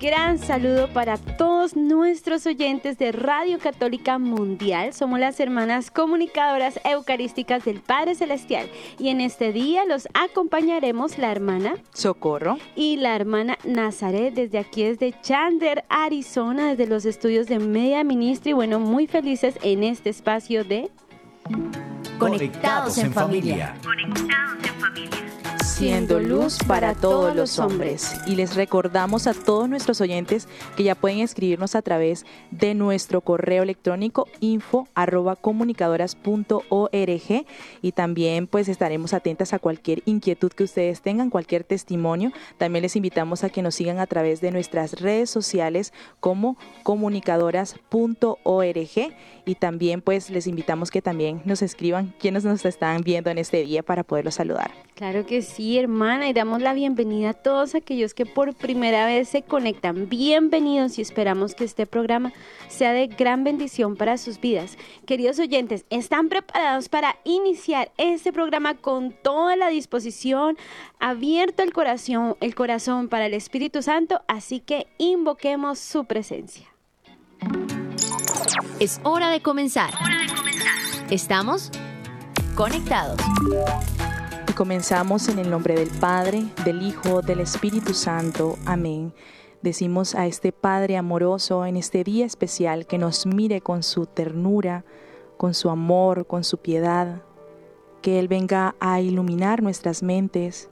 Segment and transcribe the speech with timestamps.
[0.00, 4.94] Gran saludo para todos nuestros oyentes de Radio Católica Mundial.
[4.94, 8.70] Somos las hermanas comunicadoras eucarísticas del Padre Celestial
[9.00, 14.84] y en este día los acompañaremos la hermana Socorro y la hermana Nazaret desde aquí
[14.84, 18.52] desde Chandler, Arizona, desde los estudios de Media Ministry.
[18.52, 20.92] Bueno, muy felices en este espacio de
[22.20, 23.74] Conectados en familia.
[25.68, 28.14] Siendo luz para todos los hombres.
[28.26, 33.20] Y les recordamos a todos nuestros oyentes que ya pueden escribirnos a través de nuestro
[33.20, 37.46] correo electrónico info arroba comunicadoras.org
[37.82, 42.32] y también pues estaremos atentas a cualquier inquietud que ustedes tengan, cualquier testimonio.
[42.56, 49.14] También les invitamos a que nos sigan a través de nuestras redes sociales como comunicadoras.org
[49.44, 53.64] y también pues les invitamos que también nos escriban quienes nos están viendo en este
[53.64, 54.70] día para poderlos saludar.
[54.98, 59.28] Claro que sí, hermana, y damos la bienvenida a todos aquellos que por primera vez
[59.28, 60.08] se conectan.
[60.08, 62.32] Bienvenidos y esperamos que este programa
[62.68, 64.78] sea de gran bendición para sus vidas.
[65.04, 70.56] Queridos oyentes, ¿están preparados para iniciar este programa con toda la disposición,
[71.00, 74.22] abierto el corazón, el corazón para el Espíritu Santo?
[74.28, 76.66] Así que invoquemos su presencia.
[78.78, 79.90] Es hora de comenzar.
[81.10, 81.70] Estamos
[82.54, 83.18] conectados.
[84.58, 88.58] Comenzamos en el nombre del Padre, del Hijo, del Espíritu Santo.
[88.66, 89.12] Amén.
[89.62, 94.84] Decimos a este Padre amoroso en este día especial que nos mire con su ternura,
[95.36, 97.22] con su amor, con su piedad,
[98.02, 100.68] que Él venga a iluminar nuestras mentes,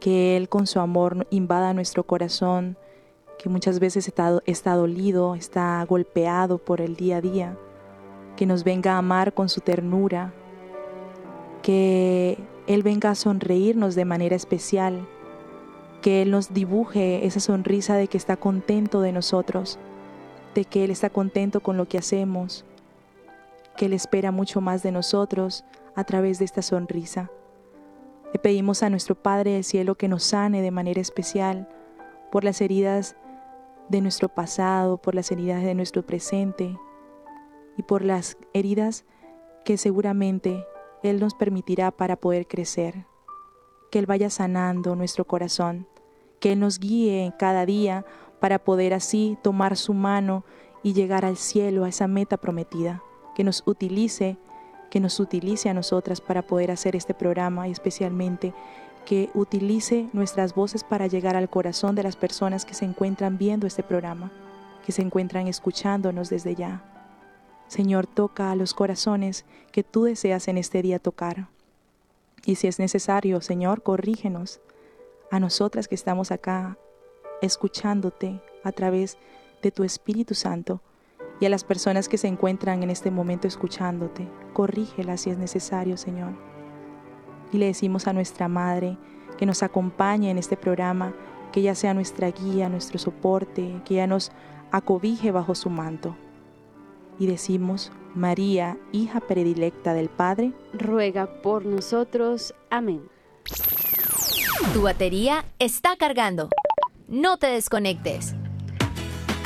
[0.00, 2.78] que Él con su amor invada nuestro corazón,
[3.38, 7.58] que muchas veces está, está dolido, está golpeado por el día a día,
[8.36, 10.32] que nos venga a amar con su ternura,
[11.60, 15.06] que Él venga a sonreírnos de manera especial,
[16.02, 19.78] que Él nos dibuje esa sonrisa de que está contento de nosotros,
[20.54, 22.64] de que Él está contento con lo que hacemos,
[23.76, 27.30] que Él espera mucho más de nosotros a través de esta sonrisa.
[28.32, 31.68] Le pedimos a nuestro Padre del Cielo que nos sane de manera especial
[32.32, 33.16] por las heridas
[33.88, 36.76] de nuestro pasado, por las heridas de nuestro presente
[37.76, 39.04] y por las heridas
[39.64, 40.64] que seguramente
[41.10, 43.06] Él nos permitirá para poder crecer.
[43.90, 45.86] Que Él vaya sanando nuestro corazón,
[46.40, 48.04] que Él nos guíe cada día
[48.40, 50.44] para poder así tomar su mano
[50.82, 53.02] y llegar al cielo, a esa meta prometida.
[53.34, 54.36] Que nos utilice,
[54.90, 58.54] que nos utilice a nosotras para poder hacer este programa y especialmente
[59.04, 63.66] que utilice nuestras voces para llegar al corazón de las personas que se encuentran viendo
[63.66, 64.32] este programa,
[64.84, 66.95] que se encuentran escuchándonos desde ya.
[67.68, 71.48] Señor, toca a los corazones que tú deseas en este día tocar.
[72.44, 74.60] Y si es necesario, Señor, corrígenos
[75.30, 76.78] a nosotras que estamos acá
[77.42, 79.18] escuchándote a través
[79.62, 80.80] de tu Espíritu Santo
[81.40, 84.28] y a las personas que se encuentran en este momento escuchándote.
[84.52, 86.34] Corrígelas si es necesario, Señor
[87.52, 88.98] y le decimos a nuestra Madre
[89.38, 91.14] que nos acompañe en este programa,
[91.52, 94.32] que ella sea nuestra guía, nuestro soporte, que ella nos
[94.70, 96.16] acobije bajo su manto.
[97.18, 102.54] Y decimos, María, hija predilecta del Padre, ruega por nosotros.
[102.70, 103.08] Amén.
[104.72, 106.48] Tu batería está cargando.
[107.08, 108.34] No te desconectes.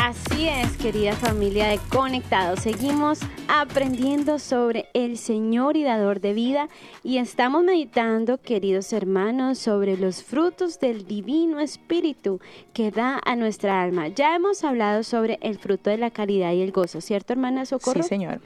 [0.02, 2.60] Así es, querida familia de Conectados.
[2.60, 6.70] Seguimos aprendiendo sobre el Señor y dador de vida
[7.04, 12.40] y estamos meditando, queridos hermanos, sobre los frutos del Divino Espíritu
[12.72, 14.08] que da a nuestra alma.
[14.08, 18.02] Ya hemos hablado sobre el fruto de la caridad y el gozo, ¿cierto, hermana Socorro?
[18.02, 18.40] Sí, Señor.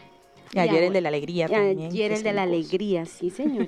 [0.54, 1.90] Y ayer el de la alegría también.
[1.90, 3.66] Ayer el de la alegría, sí, señor.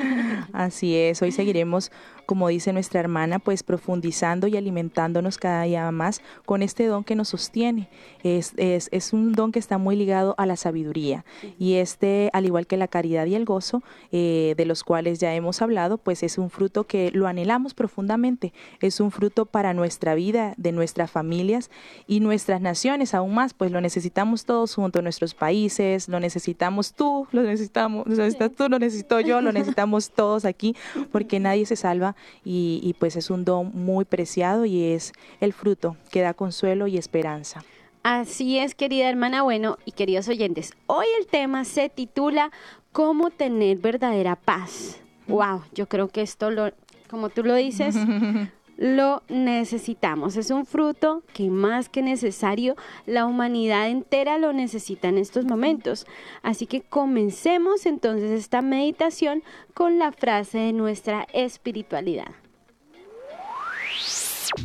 [0.52, 1.90] Así es, hoy seguiremos,
[2.26, 7.14] como dice nuestra hermana, pues profundizando y alimentándonos cada día más con este don que
[7.14, 7.88] nos sostiene.
[8.22, 11.24] Es, es, es un don que está muy ligado a la sabiduría.
[11.58, 13.82] Y este, al igual que la caridad y el gozo,
[14.12, 18.52] eh, de los cuales ya hemos hablado, pues es un fruto que lo anhelamos profundamente.
[18.80, 21.70] Es un fruto para nuestra vida, de nuestras familias
[22.06, 26.94] y nuestras naciones, aún más, pues lo necesitamos todos junto a nuestros países, lo necesitamos
[26.94, 30.74] tú, lo necesitamos, lo necesitas tú, lo necesito yo, lo necesitamos todos aquí,
[31.12, 35.52] porque nadie se salva y, y pues es un don muy preciado y es el
[35.52, 37.64] fruto que da consuelo y esperanza.
[38.02, 42.52] Así es, querida hermana, bueno, y queridos oyentes, hoy el tema se titula
[42.92, 45.00] ¿Cómo tener verdadera paz?
[45.26, 46.70] Wow, yo creo que esto lo
[47.08, 47.96] como tú lo dices,
[48.76, 50.36] lo necesitamos.
[50.36, 52.76] Es un fruto que más que necesario,
[53.06, 56.06] la humanidad entera lo necesita en estos momentos.
[56.42, 59.42] Así que comencemos entonces esta meditación
[59.74, 62.32] con la frase de nuestra espiritualidad.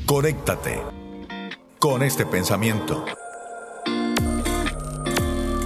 [0.05, 0.81] Conéctate
[1.79, 3.05] con este pensamiento.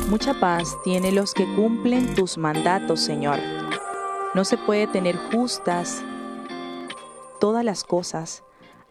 [0.09, 3.39] Mucha paz tiene los que cumplen tus mandatos, Señor.
[4.33, 6.03] No se puede tener justas
[7.45, 8.43] todas las cosas.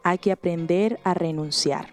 [0.04, 1.88] Hay que aprender a renunciar.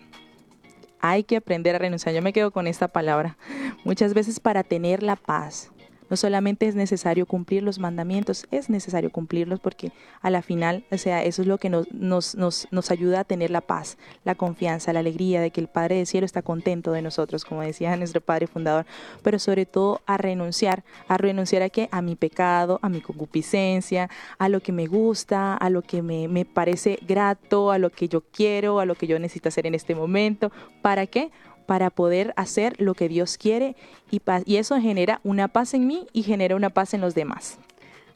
[1.00, 2.14] Hay que aprender a renunciar.
[2.14, 3.36] Yo me quedo con esta palabra.
[3.84, 5.72] Muchas veces para tener la paz,
[6.12, 10.98] no solamente es necesario cumplir los mandamientos, es necesario cumplirlos porque a la final, o
[10.98, 14.36] sea, eso es lo que nos, nos, nos, nos ayuda a tener la paz, la
[14.36, 17.96] confianza, la alegría de que el Padre del Cielo está contento de nosotros, como decía
[18.02, 18.86] nuestro Padre Fundador,
[19.24, 21.88] pero sobre todo a renunciar, a renunciar a qué?
[21.94, 26.28] A mi pecado, a mi concupiscencia, a lo que me gusta, a lo que me,
[26.28, 29.76] me parece grato, a lo que yo quiero, a lo que yo necesito hacer en
[29.76, 30.52] este momento.
[30.82, 31.32] ¿Para qué?
[31.72, 33.78] Para poder hacer lo que Dios quiere
[34.12, 37.60] y, y eso genera una paz en mí y genera una paz en los demás.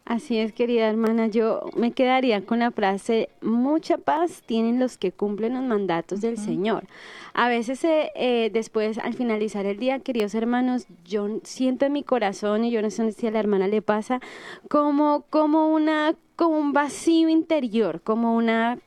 [0.03, 5.13] Así es, querida hermana, yo me quedaría con la frase, mucha paz tienen los que
[5.13, 6.83] cumplen los mandatos del Señor.
[7.33, 12.03] A veces eh, eh, después, al finalizar el día, queridos hermanos, yo siento en mi
[12.03, 14.19] corazón, y yo no sé si a la hermana le pasa,
[14.69, 18.79] como, como, una, como un vacío interior, como una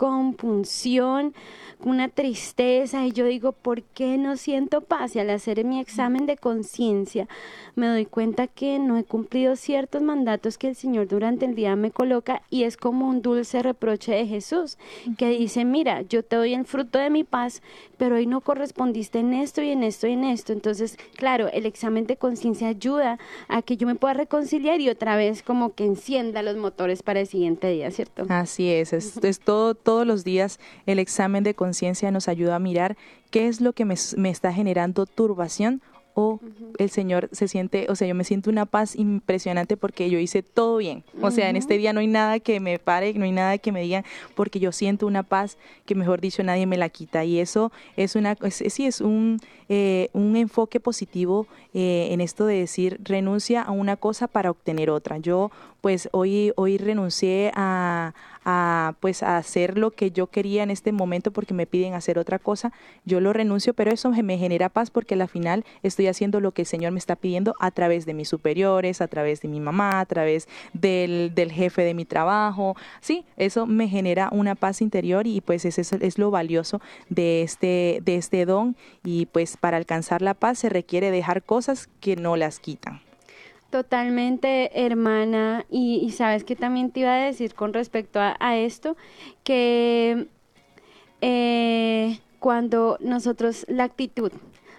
[0.00, 1.34] compunción,
[1.84, 5.14] una tristeza y yo digo, ¿por qué no siento paz?
[5.14, 7.28] Y al hacer mi examen de conciencia
[7.74, 11.76] me doy cuenta que no he cumplido ciertos mandatos que el Señor durante el día
[11.76, 14.78] me coloca y es como un dulce reproche de Jesús
[15.18, 17.62] que dice, mira, yo te doy el fruto de mi paz,
[17.96, 20.52] pero hoy no correspondiste en esto y en esto y en esto.
[20.52, 23.18] Entonces, claro, el examen de conciencia ayuda
[23.48, 27.20] a que yo me pueda reconciliar y otra vez como que encienda los motores para
[27.20, 28.24] el siguiente día, ¿cierto?
[28.28, 32.60] Así es, es, es todo, todos los días el examen de conciencia nos ayuda a
[32.60, 32.96] mirar
[33.32, 35.82] qué es lo que me, me está generando turbación
[36.14, 36.40] o
[36.78, 40.42] el Señor se siente, o sea, yo me siento una paz impresionante porque yo hice
[40.42, 41.04] todo bien.
[41.20, 43.72] O sea, en este día no hay nada que me pare, no hay nada que
[43.72, 44.04] me diga,
[44.34, 45.56] porque yo siento una paz
[45.86, 47.24] que, mejor dicho, nadie me la quita.
[47.24, 52.58] Y eso es una, sí, es un, eh, un enfoque positivo eh, en esto de
[52.58, 55.18] decir renuncia a una cosa para obtener otra.
[55.18, 55.50] Yo,
[55.80, 58.14] pues, hoy, hoy renuncié a,
[58.44, 62.18] a pues a hacer lo que yo quería en este momento porque me piden hacer
[62.18, 62.72] otra cosa,
[63.04, 66.62] yo lo renuncio, pero eso me genera paz porque al final estoy haciendo lo que
[66.62, 70.00] el Señor me está pidiendo a través de mis superiores, a través de mi mamá,
[70.00, 72.76] a través del, del jefe de mi trabajo.
[73.00, 78.00] Sí, eso me genera una paz interior y pues es, es lo valioso de este,
[78.02, 82.36] de este don y pues para alcanzar la paz se requiere dejar cosas que no
[82.36, 83.00] las quitan.
[83.70, 85.64] Totalmente, hermana.
[85.70, 88.96] Y, sabes que también te iba a decir con respecto a, esto,
[89.44, 90.26] que
[91.20, 94.32] eh, cuando nosotros la actitud,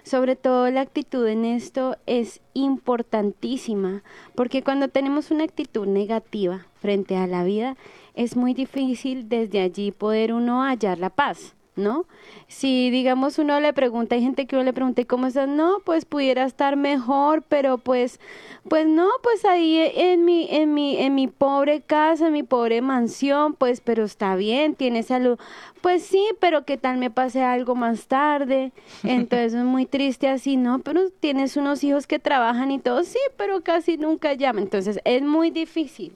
[0.04, 4.04] sobre todo la actitud en esto es importantísima,
[4.36, 7.78] porque cuando tenemos una actitud negativa frente a la vida,
[8.14, 11.56] es muy difícil desde allí poder uno hallar la paz.
[11.76, 12.06] ¿No?
[12.48, 15.48] Si digamos uno le pregunta, hay gente que uno le pregunta, ¿cómo estás?
[15.48, 18.20] No, pues pudiera estar mejor, pero pues,
[18.68, 22.82] pues no, pues ahí en mi, en mi, en mi pobre casa, en mi pobre
[22.82, 25.40] mansión, pues, pero está bien, tiene salud.
[25.82, 28.72] Pues sí, pero ¿qué tal me pase algo más tarde?
[29.04, 30.80] Entonces es muy triste así, ¿no?
[30.80, 34.64] Pero tienes unos hijos que trabajan y todo, sí, pero casi nunca llaman.
[34.64, 36.16] Entonces es muy difícil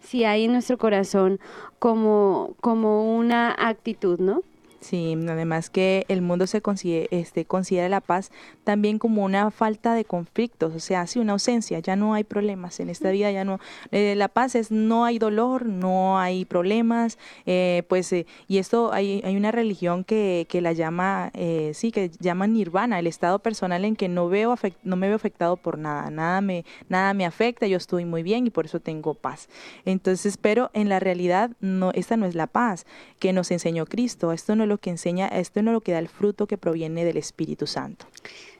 [0.00, 1.40] si hay en nuestro corazón
[1.78, 4.42] como, como una actitud, ¿no?
[4.80, 8.30] Sí, además que el mundo se considera, este, considera la paz
[8.64, 12.80] también como una falta de conflictos, o sea, sí, una ausencia, ya no hay problemas
[12.80, 13.60] en esta vida, ya no,
[13.90, 18.90] eh, la paz es no hay dolor, no hay problemas, eh, pues, eh, y esto
[18.90, 21.30] hay, hay una religión que, que la llama,
[21.74, 25.56] sí, que llama nirvana, el estado personal en que no veo no me veo afectado
[25.58, 29.12] por nada, nada me, nada me afecta, yo estoy muy bien y por eso tengo
[29.12, 29.48] paz.
[29.84, 32.86] Entonces, pero en la realidad no, esta no es la paz
[33.18, 36.08] que nos enseñó Cristo, esto no lo que enseña, esto no lo que da el
[36.08, 38.06] fruto que proviene del Espíritu Santo.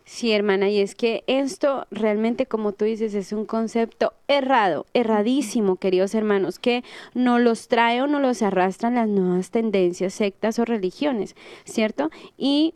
[0.04, 5.76] Sí, hermana, y es que esto realmente, como tú dices, es un concepto errado, erradísimo,
[5.76, 6.82] queridos hermanos, que
[7.14, 12.10] no los trae o no los arrastran las nuevas tendencias, sectas o religiones, ¿cierto?
[12.36, 12.74] ¿Y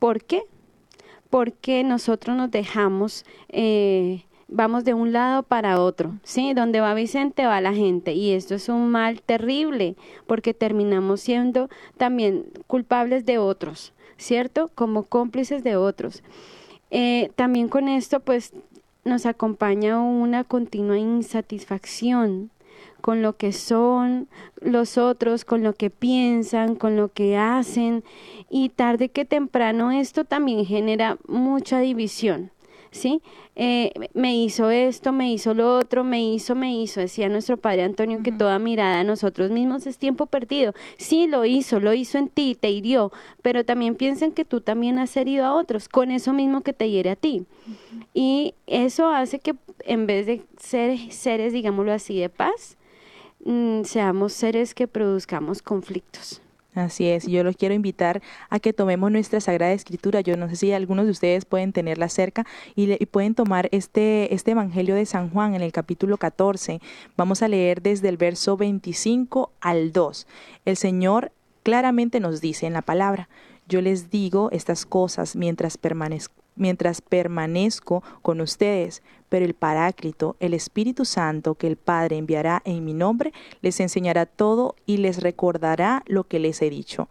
[0.00, 0.42] por qué?
[1.30, 6.54] Porque nosotros nos dejamos eh, vamos de un lado para otro, ¿sí?
[6.54, 11.68] Donde va Vicente va la gente y esto es un mal terrible porque terminamos siendo
[11.96, 14.70] también culpables de otros, ¿cierto?
[14.74, 16.22] Como cómplices de otros.
[16.90, 18.52] Eh, también con esto pues
[19.04, 22.50] nos acompaña una continua insatisfacción
[23.00, 24.28] con lo que son
[24.60, 28.04] los otros, con lo que piensan, con lo que hacen.
[28.48, 32.52] Y tarde que temprano esto también genera mucha división.
[32.92, 33.20] ¿Sí?
[33.56, 37.00] Eh, me hizo esto, me hizo lo otro, me hizo, me hizo.
[37.00, 40.74] Decía nuestro padre Antonio que toda mirada a nosotros mismos es tiempo perdido.
[40.98, 43.10] Sí, lo hizo, lo hizo en ti, te hirió,
[43.42, 46.88] pero también piensen que tú también has herido a otros con eso mismo que te
[46.88, 47.44] hiere a ti.
[48.14, 52.76] Y eso hace que en vez de ser seres, digámoslo así, de paz,
[53.44, 56.41] mm, seamos seres que produzcamos conflictos.
[56.74, 60.22] Así es, yo los quiero invitar a que tomemos nuestra Sagrada Escritura.
[60.22, 64.52] Yo no sé si algunos de ustedes pueden tenerla cerca y, pueden tomar este, este
[64.52, 66.80] Evangelio de San Juan en el capítulo 14.
[67.14, 70.26] Vamos a leer desde el verso 25 al 2.
[70.64, 71.30] El Señor
[71.62, 73.28] claramente nos dice en la palabra,
[73.68, 80.54] yo les digo estas cosas mientras permanezco mientras permanezco con ustedes, pero el Paráclito, el
[80.54, 83.32] Espíritu Santo que el Padre enviará en mi nombre,
[83.62, 87.08] les enseñará todo y les recordará lo que les he dicho.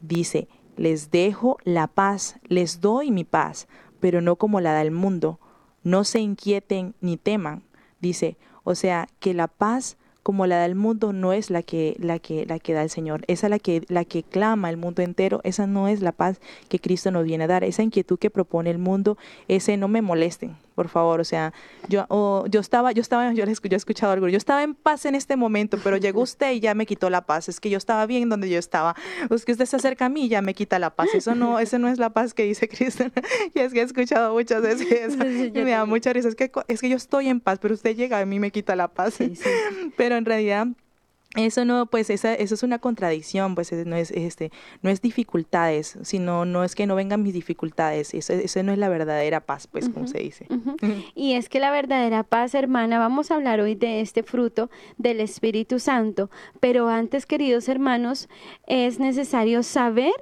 [0.00, 3.66] Dice, les dejo la paz, les doy mi paz,
[4.00, 5.40] pero no como la da el mundo.
[5.82, 7.62] No se inquieten ni teman.
[8.00, 9.96] Dice, o sea, que la paz
[10.28, 13.24] como la del mundo no es la que, la que, la que da el Señor.
[13.28, 15.40] Esa es la que, la que clama el mundo entero.
[15.42, 17.64] Esa no es la paz que Cristo nos viene a dar.
[17.64, 19.16] Esa inquietud que propone el mundo,
[19.48, 21.52] ese no me molesten por favor, o sea,
[21.88, 22.06] yo,
[22.46, 25.76] yo estaba, yo estaba, yo, he escuchado algo, yo estaba en paz en este momento,
[25.82, 28.48] pero llegó usted y ya me quitó la paz, es que yo estaba bien donde
[28.48, 28.94] yo estaba,
[29.28, 31.58] es que usted se acerca a mí y ya me quita la paz, eso no,
[31.58, 33.06] eso no es la paz que dice Cristo,
[33.54, 36.80] y es que he escuchado muchas veces y me da mucha risa, es que, es
[36.80, 39.18] que yo estoy en paz, pero usted llega a mí y me quita la paz,
[39.96, 40.68] pero en realidad
[41.44, 44.50] eso no, pues esa, eso es una contradicción, pues no es, este,
[44.82, 48.78] no es dificultades, sino no es que no vengan mis dificultades, eso, eso no es
[48.78, 50.46] la verdadera paz, pues como se dice.
[51.14, 55.20] Y es que la verdadera paz, hermana, vamos a hablar hoy de este fruto del
[55.20, 56.30] Espíritu Santo,
[56.60, 58.28] pero antes, queridos hermanos,
[58.66, 60.14] es necesario saber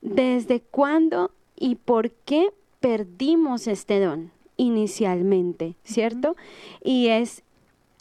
[0.00, 6.36] desde cuándo y por qué perdimos este don inicialmente, ¿cierto?
[6.82, 7.42] Y es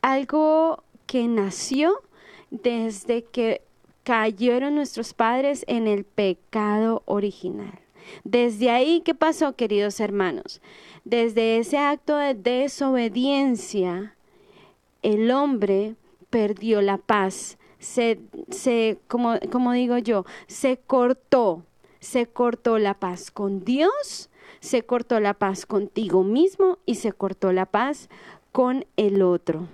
[0.01, 2.01] algo que nació
[2.51, 3.61] desde que
[4.03, 7.79] cayeron nuestros padres en el pecado original.
[8.23, 10.61] Desde ahí, ¿qué pasó, queridos hermanos?
[11.03, 14.15] Desde ese acto de desobediencia,
[15.01, 15.95] el hombre
[16.29, 21.63] perdió la paz, se, se como, como digo yo, se cortó,
[21.99, 24.29] se cortó la paz con Dios,
[24.61, 28.09] se cortó la paz contigo mismo y se cortó la paz
[28.51, 29.67] con el otro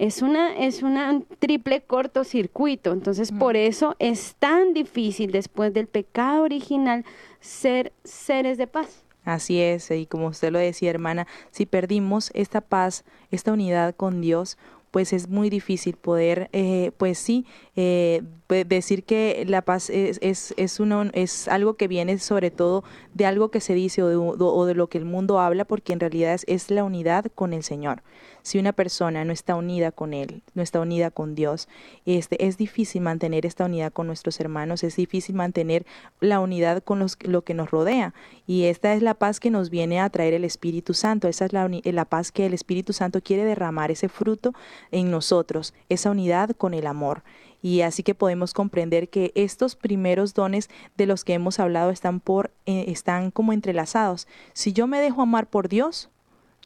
[0.00, 2.92] es una es un triple cortocircuito.
[2.92, 7.04] Entonces, por eso es tan difícil después del pecado original
[7.40, 9.04] ser seres de paz.
[9.24, 14.22] Así es, y como usted lo decía, hermana, si perdimos esta paz, esta unidad con
[14.22, 14.56] Dios,
[14.90, 17.44] pues es muy difícil poder, eh, pues sí,
[17.76, 22.82] eh, decir que la paz es, es, es, uno, es algo que viene sobre todo
[23.12, 25.92] de algo que se dice o de, o de lo que el mundo habla, porque
[25.92, 28.02] en realidad es, es la unidad con el Señor
[28.42, 31.68] si una persona no está unida con Él, no está unida con Dios,
[32.06, 35.86] este, es difícil mantener esta unidad con nuestros hermanos, es difícil mantener
[36.20, 38.14] la unidad con los, lo que nos rodea.
[38.46, 41.52] Y esta es la paz que nos viene a traer el Espíritu Santo, esa es
[41.52, 44.52] la, la paz que el Espíritu Santo quiere derramar, ese fruto
[44.90, 47.22] en nosotros, esa unidad con el amor.
[47.62, 52.20] Y así que podemos comprender que estos primeros dones de los que hemos hablado están
[52.20, 54.26] por eh, están como entrelazados.
[54.54, 56.08] Si yo me dejo amar por Dios,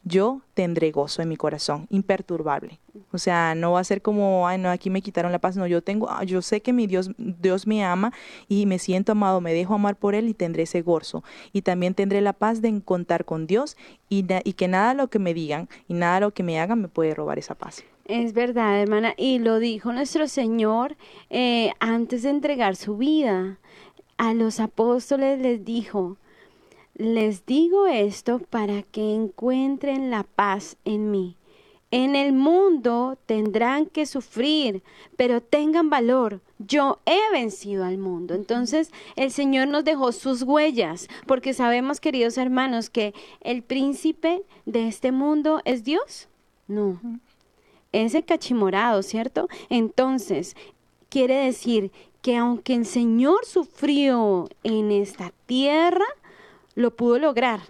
[0.05, 2.79] yo tendré gozo en mi corazón, imperturbable.
[3.11, 5.57] O sea, no va a ser como, ay, no, aquí me quitaron la paz.
[5.57, 8.13] No, yo tengo, ah, yo sé que mi Dios, Dios me ama
[8.47, 11.23] y me siento amado, me dejo amar por Él y tendré ese gozo.
[11.53, 15.33] Y también tendré la paz de contar con Dios y, que nada lo que me
[15.33, 17.83] digan y nada lo que me hagan me puede robar esa paz.
[18.05, 19.15] Es verdad, hermana.
[19.17, 20.97] Y lo dijo nuestro Señor
[21.31, 23.57] eh, antes de entregar su vida.
[24.17, 26.15] A los apóstoles les dijo,
[26.95, 31.35] les digo esto para que encuentren la paz en mí.
[31.91, 34.81] En el mundo tendrán que sufrir,
[35.15, 36.41] pero tengan valor.
[36.57, 38.33] Yo he vencido al mundo.
[38.33, 44.87] Entonces el Señor nos dejó sus huellas, porque sabemos, queridos hermanos, que el príncipe de
[44.87, 46.27] este mundo es Dios.
[46.67, 46.99] No,
[47.91, 49.47] es el cachimorado, ¿cierto?
[49.69, 50.55] Entonces,
[51.09, 56.05] quiere decir que aunque el Señor sufrió en esta tierra,
[56.75, 57.61] lo pudo lograr.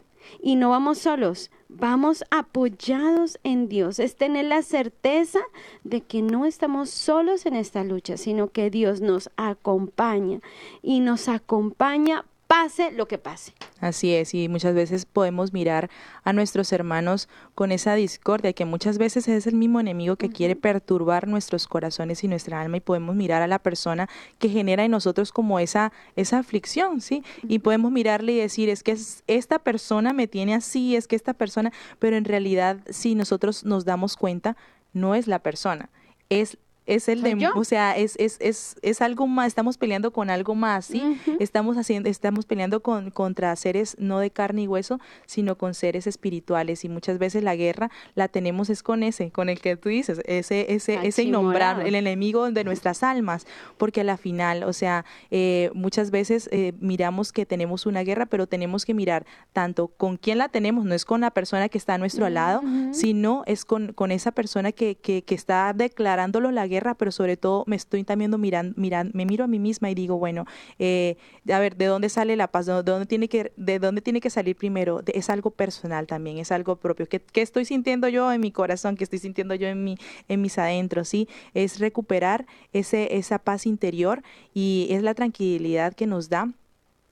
[0.42, 4.00] Y no vamos solos, vamos apoyados en Dios.
[4.00, 5.40] Es tener la certeza
[5.84, 10.40] de que no estamos solos en esta lucha, sino que Dios nos acompaña
[10.82, 13.54] y nos acompaña pase lo que pase.
[13.80, 15.90] Así es, y muchas veces podemos mirar
[16.24, 20.56] a nuestros hermanos con esa discordia, que muchas veces es el mismo enemigo que quiere
[20.56, 24.10] perturbar nuestros corazones y nuestra alma, y podemos mirar a la persona
[24.40, 27.24] que genera en nosotros como esa, esa aflicción, ¿sí?
[27.44, 28.98] Y podemos mirarle y decir, es que
[29.28, 33.86] esta persona me tiene así, es que esta persona, pero en realidad, si nosotros nos
[33.86, 34.56] damos cuenta,
[34.94, 35.90] no es la persona,
[36.30, 40.30] es es el de, o sea, es, es, es, es, algo más, estamos peleando con
[40.30, 41.20] algo más, ¿sí?
[41.39, 46.06] Estamos haciendo, estamos peleando con, contra seres no de carne y hueso, sino con seres
[46.06, 49.89] espirituales y muchas veces la guerra la tenemos es con ese, con el que tú
[49.89, 54.74] dices, ese, ese, ese innombrable, el enemigo de nuestras almas, porque a la final, o
[54.74, 59.88] sea, eh, muchas veces eh, miramos que tenemos una guerra, pero tenemos que mirar tanto
[59.88, 62.62] con quién la tenemos, no es con la persona que está a nuestro lado,
[62.92, 67.38] sino es con, con esa persona que, que, que está declarándolo la guerra pero sobre
[67.38, 70.46] todo me estoy también mirando, mirando me miro a mí misma y digo, bueno,
[70.79, 71.17] eh,
[71.51, 72.65] a ver, ¿de dónde sale la paz?
[72.65, 75.01] ¿De dónde tiene que, de dónde tiene que salir primero?
[75.08, 77.08] es algo personal también, es algo propio.
[77.08, 78.98] ¿Qué, ¿Qué, estoy sintiendo yo en mi corazón?
[78.98, 81.10] ¿Qué estoy sintiendo yo en, mi, en mis adentros?
[81.10, 81.27] ¿sí?
[81.53, 86.53] Es recuperar ese, esa paz interior y es la tranquilidad que nos da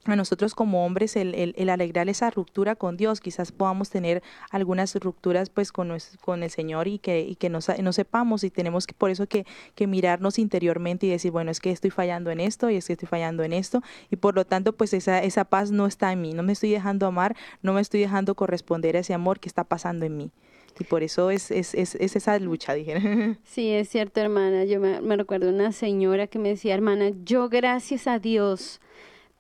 [0.05, 3.21] a nosotros como hombres el, el, alegrar esa ruptura con Dios.
[3.21, 7.59] Quizás podamos tener algunas rupturas pues con, con el Señor y que, y que no,
[7.81, 9.45] no, sepamos y tenemos que por eso que,
[9.75, 12.93] que, mirarnos interiormente y decir, bueno, es que estoy fallando en esto y es que
[12.93, 16.21] estoy fallando en esto y por lo tanto pues esa, esa paz no está en
[16.21, 19.47] mí, no me estoy dejando amar, no me estoy dejando corresponder a ese amor que
[19.47, 20.31] está pasando en mí.
[20.79, 23.37] Y por eso es, es, es, es esa lucha, dije.
[23.43, 24.65] Sí, es cierto, hermana.
[24.65, 28.81] Yo me recuerdo una señora que me decía, hermana, yo gracias a Dios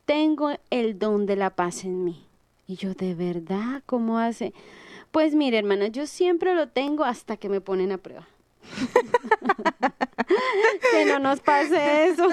[0.05, 2.25] tengo el don de la paz en mí.
[2.67, 3.83] Y yo, ¿de verdad?
[3.85, 4.53] ¿Cómo hace?
[5.11, 8.27] Pues mire, hermana, yo siempre lo tengo hasta que me ponen a prueba.
[10.91, 12.27] que no nos pase eso.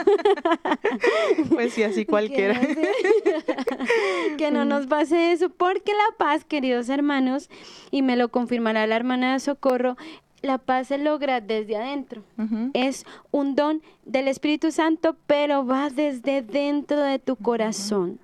[1.50, 2.58] pues sí, así cualquiera.
[4.38, 7.50] que no nos pase eso, porque la paz, queridos hermanos,
[7.90, 9.96] y me lo confirmará la hermana de Socorro,
[10.42, 12.22] la paz se logra desde adentro.
[12.74, 18.18] Es un don del Espíritu Santo, pero va desde dentro de tu corazón.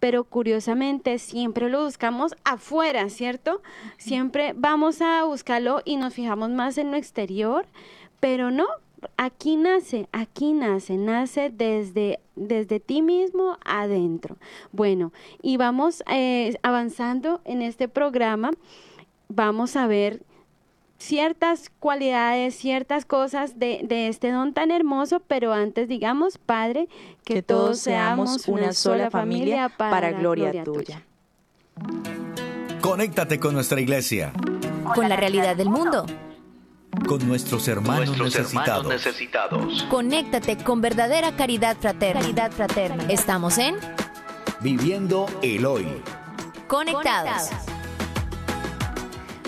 [0.00, 3.62] Pero curiosamente siempre lo buscamos afuera, ¿cierto?
[3.96, 7.66] Siempre vamos a buscarlo y nos fijamos más en lo exterior,
[8.20, 8.66] pero no,
[9.16, 14.36] aquí nace, aquí nace, nace desde, desde ti mismo adentro.
[14.70, 18.52] Bueno, y vamos eh, avanzando en este programa.
[19.28, 20.22] Vamos a ver
[20.98, 26.88] ciertas cualidades, ciertas cosas de, de, este don tan hermoso, pero antes digamos, Padre,
[27.24, 31.02] que, todos seamos una sola familia para, gloria, tuya.
[32.80, 34.32] Conéctate con nuestra iglesia.
[34.94, 36.06] Con la realidad del mundo.
[37.06, 38.88] Con nuestros hermanos, necesitados.
[38.88, 39.84] necesitados.
[39.90, 42.22] Conéctate con verdadera caridad fraterna.
[42.22, 43.04] Caridad fraterna.
[43.08, 43.76] Estamos en
[44.60, 45.86] Viviendo el Hoy.
[46.66, 47.50] Conectados.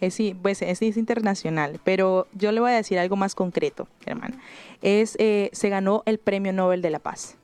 [0.00, 4.36] Es, pues, es, es, internacional, pero yo le voy a decir algo más concreto, hermana.
[4.82, 7.36] Es, eh, se ganó el Premio Nobel de la Paz.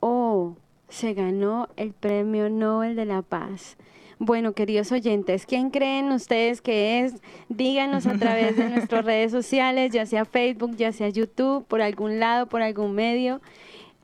[0.00, 0.56] Oh,
[0.88, 3.76] se ganó el Premio Nobel de la Paz.
[4.20, 7.14] Bueno, queridos oyentes, ¿quién creen ustedes que es?
[7.48, 12.18] Díganos a través de nuestras redes sociales, ya sea Facebook, ya sea YouTube, por algún
[12.18, 13.40] lado, por algún medio.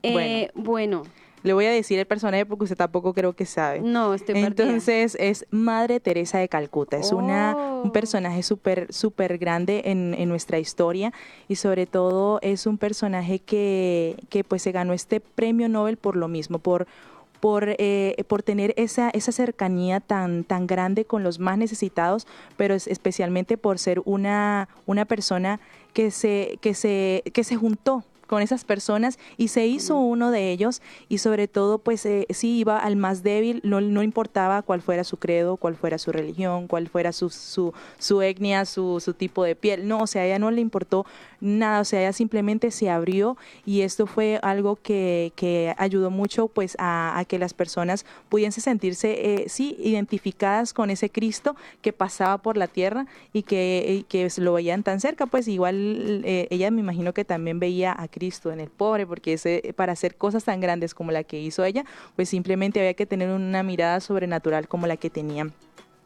[0.03, 1.03] Eh, bueno.
[1.45, 3.81] Le voy a decir el personaje porque usted tampoco creo que sabe.
[3.81, 4.47] No, estoy perdida.
[4.47, 6.97] Entonces es Madre Teresa de Calcuta.
[6.97, 7.91] Es una, un Oh.
[7.93, 11.13] personaje súper, súper grande en, en nuestra historia
[11.47, 16.15] y sobre todo es un personaje que, que pues se ganó este premio Nobel por
[16.15, 16.87] lo mismo, por
[17.41, 22.25] por, eh, por tener esa, esa cercanía tan, tan grande con los más necesitados,
[22.57, 25.59] pero es especialmente por ser una, una persona
[25.93, 30.51] que se, que, se, que se juntó con esas personas y se hizo uno de
[30.51, 34.81] ellos y sobre todo pues eh, sí iba al más débil, no, no importaba cuál
[34.81, 39.13] fuera su credo, cuál fuera su religión, cuál fuera su, su, su etnia, su, su
[39.13, 41.05] tipo de piel, no, o sea, a ella no le importó
[41.39, 46.47] nada, o sea, ella simplemente se abrió y esto fue algo que, que ayudó mucho
[46.47, 51.93] pues a, a que las personas pudiesen sentirse, eh, sí, identificadas con ese Cristo que
[51.93, 56.47] pasaba por la tierra y que, y que lo veían tan cerca, pues igual eh,
[56.49, 60.15] ella me imagino que también veía a Cristo en el pobre, porque ese, para hacer
[60.15, 61.83] cosas tan grandes como la que hizo ella,
[62.15, 65.49] pues simplemente había que tener una mirada sobrenatural como la que tenía.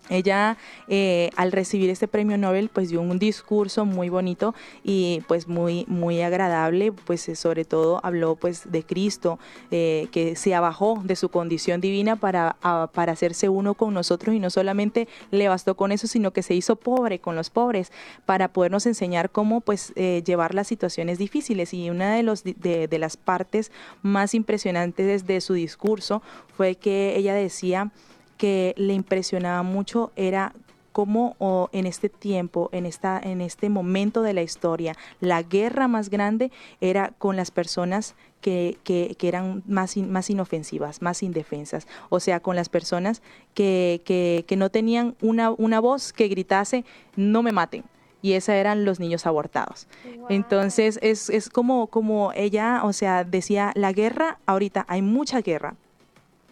[0.10, 5.48] Ella eh, al recibir este premio Nobel pues dio un discurso muy bonito y pues
[5.48, 9.40] muy muy agradable pues eh, sobre todo habló pues de Cristo
[9.72, 12.58] eh, que se abajó de su condición divina para,
[12.94, 14.36] para hacerse uno con nosotros.
[14.36, 17.92] Y no solamente le bastó con eso sino que se hizo pobre con los pobres
[18.26, 21.74] para podernos enseñar cómo pues eh, llevar las situaciones difíciles.
[21.74, 26.22] Y una de los de las partes más impresionantes de su discurso
[26.56, 27.92] fue que ella decía
[28.40, 30.54] que le impresionaba mucho era
[30.94, 35.88] cómo oh, en este tiempo, en, esta, en este momento de la historia, la guerra
[35.88, 41.22] más grande era con las personas que, que, que eran más, in- más inofensivas, más
[41.22, 43.22] indefensas, o sea, con las personas
[43.54, 47.84] que, que, que no tenían una, una voz que gritase, no me maten.
[48.22, 49.88] Y esos eran los niños abortados.
[50.30, 55.76] Entonces, es, es como, como ella, o sea, decía, la guerra, ahorita hay mucha guerra,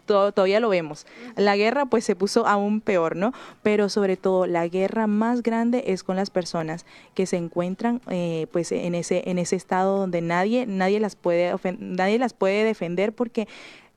[0.07, 1.05] to- todavía lo vemos.
[1.35, 3.33] La guerra pues se puso aún peor, ¿no?
[3.61, 8.47] Pero sobre todo la guerra más grande es con las personas que se encuentran eh,
[8.51, 13.13] pues en ese en ese estado donde nadie nadie las puede nadie las puede defender
[13.13, 13.47] porque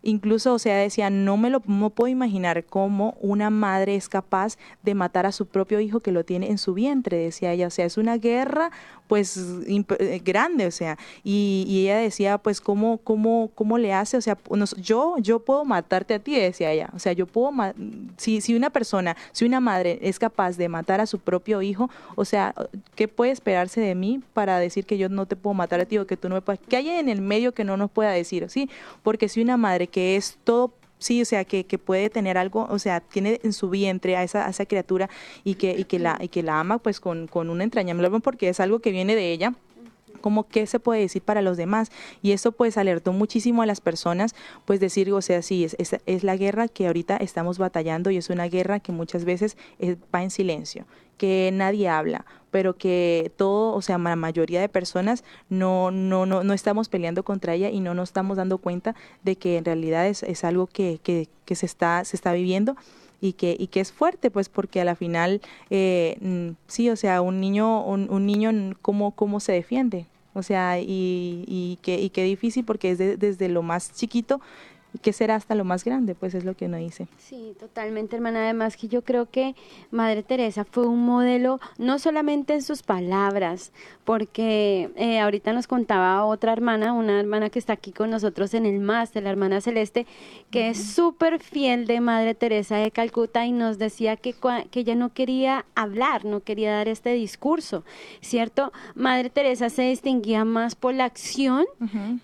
[0.03, 4.57] Incluso, o sea, decía, no me lo no puedo imaginar cómo una madre es capaz
[4.83, 7.67] de matar a su propio hijo que lo tiene en su vientre, decía ella.
[7.67, 8.71] O sea, es una guerra,
[9.09, 10.97] pues, eh, grande, o sea.
[11.23, 14.17] Y, y ella decía, pues, ¿cómo, cómo, cómo le hace?
[14.17, 14.39] O sea,
[14.79, 16.91] yo, yo puedo matarte a ti, decía ella.
[16.95, 17.53] O sea, yo puedo,
[18.17, 21.91] si, si una persona, si una madre es capaz de matar a su propio hijo,
[22.17, 22.55] o sea,
[22.95, 25.99] ¿qué puede esperarse de mí para decir que yo no te puedo matar a ti
[25.99, 26.61] o que tú no me puedes?
[26.69, 28.49] ¿Qué hay en el medio que no nos pueda decir?
[28.49, 28.71] ¿Sí?
[29.03, 32.67] Porque si una madre que es todo sí, o sea, que, que puede tener algo,
[32.71, 35.09] o sea, tiene en su vientre a esa, a esa criatura
[35.45, 38.51] y que, y que la, y que la ama pues con, con un entrañable porque
[38.51, 39.55] es algo que viene de ella
[40.21, 41.91] como qué se puede decir para los demás.
[42.21, 44.35] Y eso pues alertó muchísimo a las personas
[44.67, 48.19] pues decir o sea sí es, es, es la guerra que ahorita estamos batallando y
[48.19, 50.85] es una guerra que muchas veces es- va en silencio
[51.17, 56.43] que nadie habla pero que todo o sea la mayoría de personas no no no
[56.45, 60.07] no estamos peleando contra ella y no nos estamos dando cuenta de que en realidad
[60.09, 62.77] es, es algo que, que, que se está se está viviendo
[63.23, 67.21] y que, y que es fuerte, pues porque a la final, eh, sí, o sea,
[67.21, 70.07] un niño, un, un niño, ¿cómo, ¿cómo se defiende?
[70.33, 74.41] O sea, y, y, qué, y qué difícil porque es de- desde lo más chiquito,
[74.93, 77.09] y qué será hasta lo más grande, pues es lo que uno dice.
[77.19, 78.45] Sí, totalmente, hermana.
[78.45, 79.55] Además que yo creo que
[79.91, 83.73] Madre Teresa fue un modelo no solamente en sus palabras,
[84.05, 88.67] porque eh, ahorita nos contaba otra hermana, una hermana que está aquí con nosotros en
[88.67, 90.07] el máster, la hermana Celeste,
[90.51, 94.35] que es súper fiel de Madre Teresa de Calcuta y nos decía que,
[94.71, 97.85] que ella no quería hablar, no quería dar este discurso,
[98.21, 98.73] ¿cierto?
[98.95, 101.67] Madre Teresa se distinguía más por la acción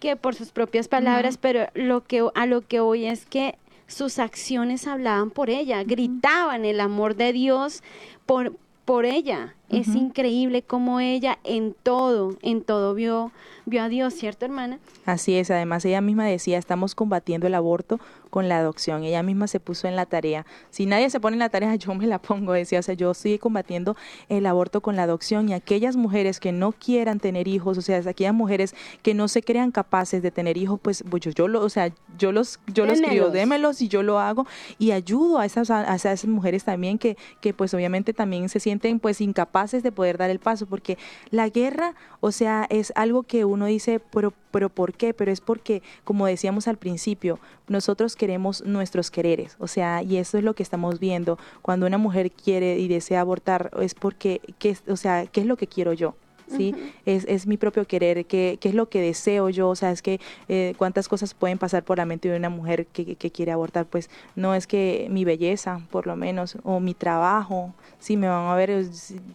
[0.00, 4.18] que por sus propias palabras, pero lo que a lo que hoy es que sus
[4.18, 7.82] acciones hablaban por ella, gritaban el amor de Dios
[8.26, 9.54] por por ella.
[9.68, 13.32] Es increíble cómo ella en todo, en todo vio
[13.68, 14.78] vio a Dios, ¿cierto, hermana?
[15.06, 17.98] Así es, además ella misma decía, estamos combatiendo el aborto
[18.30, 19.02] con la adopción.
[19.02, 20.46] Ella misma se puso en la tarea.
[20.70, 23.10] Si nadie se pone en la tarea, yo me la pongo, decía, o sea, yo
[23.10, 23.96] estoy combatiendo
[24.28, 27.98] el aborto con la adopción y aquellas mujeres que no quieran tener hijos, o sea,
[28.06, 31.60] aquellas mujeres que no se crean capaces de tener hijos, pues, pues yo, yo lo,
[31.62, 33.32] o sea, yo los, yo los crío, Démelos.
[33.32, 34.46] démelos y yo lo hago
[34.78, 39.00] y ayudo a esas, a esas mujeres también que, que pues obviamente también se sienten
[39.00, 40.98] pues incapaces capaces de poder dar el paso, porque
[41.30, 45.14] la guerra, o sea, es algo que uno dice, pero, pero ¿por qué?
[45.14, 50.36] Pero es porque, como decíamos al principio, nosotros queremos nuestros quereres, o sea, y eso
[50.36, 51.38] es lo que estamos viendo.
[51.62, 55.56] Cuando una mujer quiere y desea abortar, es porque, ¿qué, o sea, ¿qué es lo
[55.56, 56.16] que quiero yo?
[56.48, 56.74] ¿Sí?
[57.04, 60.02] es, es, mi propio querer, ¿qué, qué es lo que deseo yo, o sea, es
[60.02, 63.52] que eh, cuántas cosas pueden pasar por la mente de una mujer que, que, quiere
[63.52, 68.28] abortar, pues no es que mi belleza, por lo menos, o mi trabajo, sí, me
[68.28, 68.86] van a ver,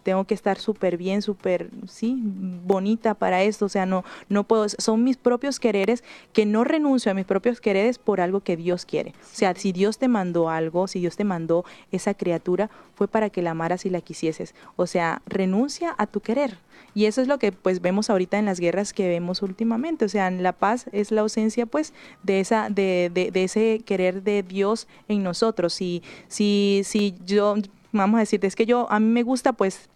[0.02, 2.18] tengo que estar súper bien, súper, sí,
[2.64, 7.10] bonita para esto, o sea, no, no puedo, son mis propios quereres que no renuncio
[7.10, 9.10] a mis propios quereres por algo que Dios quiere.
[9.10, 13.30] O sea, si Dios te mandó algo, si Dios te mandó esa criatura, fue para
[13.30, 14.54] que la amaras y la quisieses.
[14.76, 16.58] O sea, renuncia a tu querer.
[16.94, 20.04] Y eso es lo que pues vemos ahorita en las guerras que vemos últimamente.
[20.04, 24.22] O sea, la paz es la ausencia pues de esa, de, de, de ese querer
[24.22, 25.74] de Dios en nosotros.
[25.74, 27.56] Si, si, si yo,
[27.92, 29.88] vamos a decirte, es que yo, a mí me gusta pues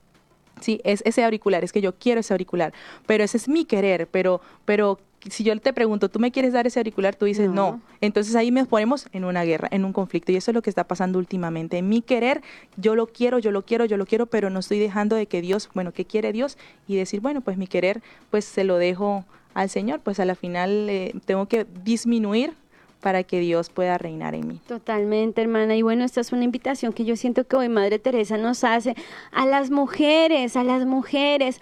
[0.60, 2.72] Sí, es ese auricular, es que yo quiero ese auricular,
[3.06, 4.98] pero ese es mi querer, pero, pero
[5.30, 7.16] si yo te pregunto, ¿tú me quieres dar ese auricular?
[7.16, 7.80] Tú dices no.
[8.00, 10.32] Entonces ahí nos ponemos en una guerra, en un conflicto.
[10.32, 11.78] Y eso es lo que está pasando últimamente.
[11.78, 12.42] En mi querer,
[12.76, 15.40] yo lo quiero, yo lo quiero, yo lo quiero, pero no estoy dejando de que
[15.40, 16.58] Dios, bueno, ¿qué quiere Dios?
[16.86, 20.00] Y decir, bueno, pues mi querer, pues se lo dejo al Señor.
[20.00, 22.54] Pues a la final eh, tengo que disminuir
[23.00, 24.60] para que Dios pueda reinar en mí.
[24.66, 25.76] Totalmente, hermana.
[25.76, 28.96] Y bueno, esta es una invitación que yo siento que hoy Madre Teresa nos hace
[29.32, 31.60] a las mujeres, a las mujeres,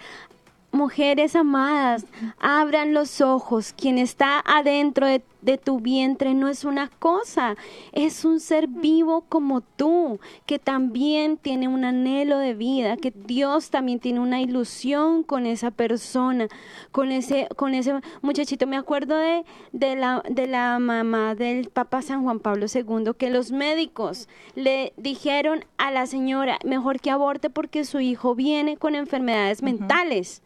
[0.75, 2.05] Mujeres amadas,
[2.37, 3.71] abran los ojos.
[3.71, 5.23] Quien está adentro de,
[5.63, 7.55] tu vientre no es una cosa,
[7.93, 13.69] es un ser vivo como tú, que también tiene un anhelo de vida, que Dios
[13.69, 16.49] también tiene una ilusión con esa persona,
[16.91, 18.67] con ese, con ese muchachito.
[18.67, 23.29] Me acuerdo de, de, la, de la mamá del Papa San Juan Pablo II, que
[23.29, 28.95] los médicos le dijeron a la señora, mejor que aborte porque su hijo viene con
[28.95, 30.41] enfermedades mentales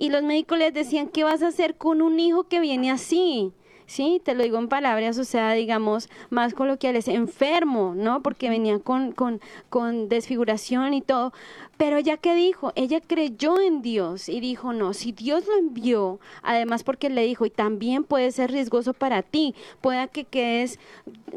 [0.00, 3.52] y los médicos les decían, ¿qué vas a hacer con un hijo que viene así?
[3.84, 8.22] Sí, te lo digo en palabras, o sea, digamos, más coloquiales, enfermo, ¿no?
[8.22, 11.34] Porque venía con, con, con desfiguración y todo.
[11.76, 16.18] Pero ella que dijo, ella creyó en Dios y dijo, no, si Dios lo envió,
[16.42, 20.78] además porque le dijo, y también puede ser riesgoso para ti, pueda que quedes,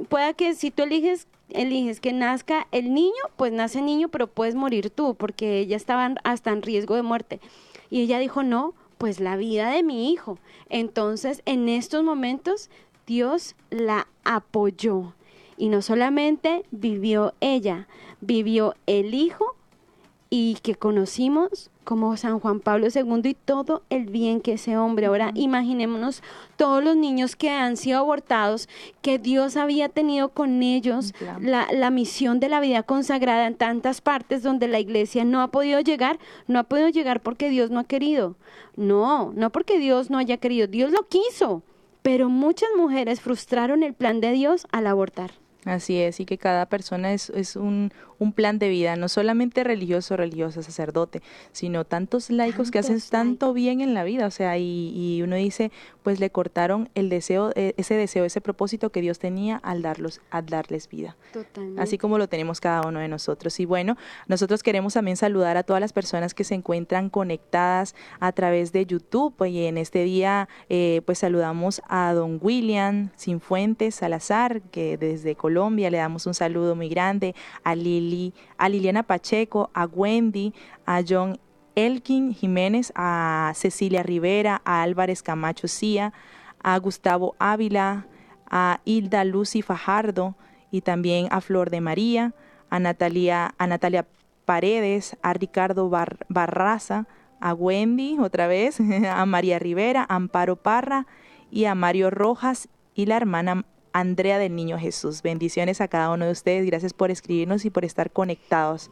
[0.08, 4.56] pueda que si tú eliges eliges que nazca el niño, pues nace niño, pero puedes
[4.56, 7.42] morir tú, porque ella estaba hasta en riesgo de muerte.
[7.94, 10.40] Y ella dijo, no, pues la vida de mi hijo.
[10.68, 12.72] Entonces, en estos momentos,
[13.06, 15.14] Dios la apoyó.
[15.58, 17.88] Y no solamente vivió ella,
[18.20, 19.56] vivió el hijo
[20.32, 25.08] y que conocimos como San Juan Pablo II y todo el bien que ese hombre.
[25.08, 26.24] Ahora imaginémonos
[26.58, 28.70] todos los niños que han sido abortados,
[29.02, 34.02] que Dios había tenido con ellos la, la, misión de la vida consagrada en tantas
[34.02, 37.80] partes donde la iglesia no ha podido llegar, no ha podido llegar porque Dios no
[37.80, 38.36] ha querido.
[38.76, 41.64] No, no porque Dios no haya querido, Dios lo quiso.
[42.02, 45.43] Pero muchas mujeres frustraron el plan de Dios al abortar.
[45.66, 49.64] Así es, y que cada persona es, es un, un plan de vida, no solamente
[49.64, 51.22] religioso, religioso, sacerdote,
[51.52, 55.36] sino tantos laicos que hacen tanto bien en la vida, o sea, y, y, uno
[55.38, 55.72] dice,
[56.04, 60.22] pues le cortaron el deseo, eh, ese deseo, ese propósito que Dios tenía al darlos,
[60.32, 61.16] al darles vida.
[61.32, 61.82] Totalmente.
[61.82, 63.60] Así como lo tenemos cada uno de nosotros.
[63.60, 63.98] Y bueno,
[64.28, 68.86] nosotros queremos también saludar a todas las personas que se encuentran conectadas a través de
[68.86, 75.36] YouTube, y en este día, eh, pues saludamos a don William Sinfuentes Salazar, que desde
[75.36, 80.54] Colombia le damos un saludo muy grande, a Lili a Liliana Pacheco, a Wendy,
[80.86, 81.40] a John
[81.76, 86.14] Elkin Jiménez, a Cecilia Rivera, a Álvarez Camacho Cía,
[86.62, 88.08] a Gustavo Ávila,
[88.50, 90.36] a Hilda Lucy Fajardo
[90.72, 92.34] y también a Flor de María,
[92.70, 94.06] a Natalia, a Natalia
[94.46, 97.08] Paredes, a Ricardo Barraza,
[97.40, 101.06] a Wendy otra vez, a María Rivera, a Amparo Parra
[101.52, 105.22] y a Mario Rojas y la hermana Andrea del Niño Jesús.
[105.22, 106.66] Bendiciones a cada uno de ustedes.
[106.66, 108.92] Gracias por escribirnos y por estar conectados.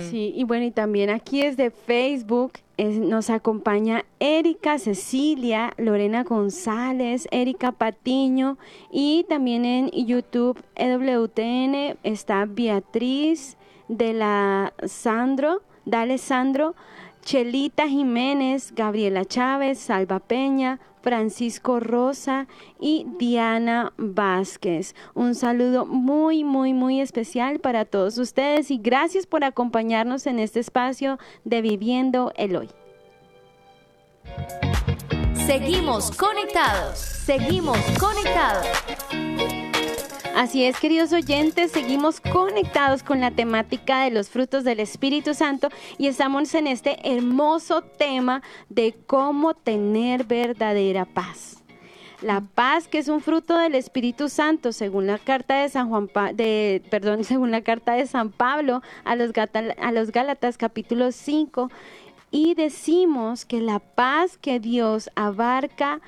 [0.00, 7.72] Sí, y bueno, y también aquí desde Facebook nos acompaña Erika Cecilia, Lorena González, Erika
[7.72, 8.56] Patiño
[8.90, 13.56] y también en YouTube EWTN está Beatriz
[13.88, 16.74] de la Sandro, Dale Sandro,
[17.24, 22.46] Chelita Jiménez, Gabriela Chávez, Salva Peña, Francisco Rosa
[22.80, 24.94] y Diana Vázquez.
[25.14, 30.60] Un saludo muy, muy, muy especial para todos ustedes y gracias por acompañarnos en este
[30.60, 32.68] espacio de Viviendo el Hoy.
[35.34, 38.66] Seguimos conectados, seguimos conectados.
[40.34, 45.68] Así es, queridos oyentes, seguimos conectados con la temática de los frutos del Espíritu Santo
[45.98, 51.62] y estamos en este hermoso tema de cómo tener verdadera paz.
[52.22, 56.08] La paz que es un fruto del Espíritu Santo, según la carta de San Juan
[56.34, 61.70] de perdón, según la carta de San Pablo a los, a los Gálatas capítulo 5
[62.30, 66.00] y decimos que la paz que Dios abarca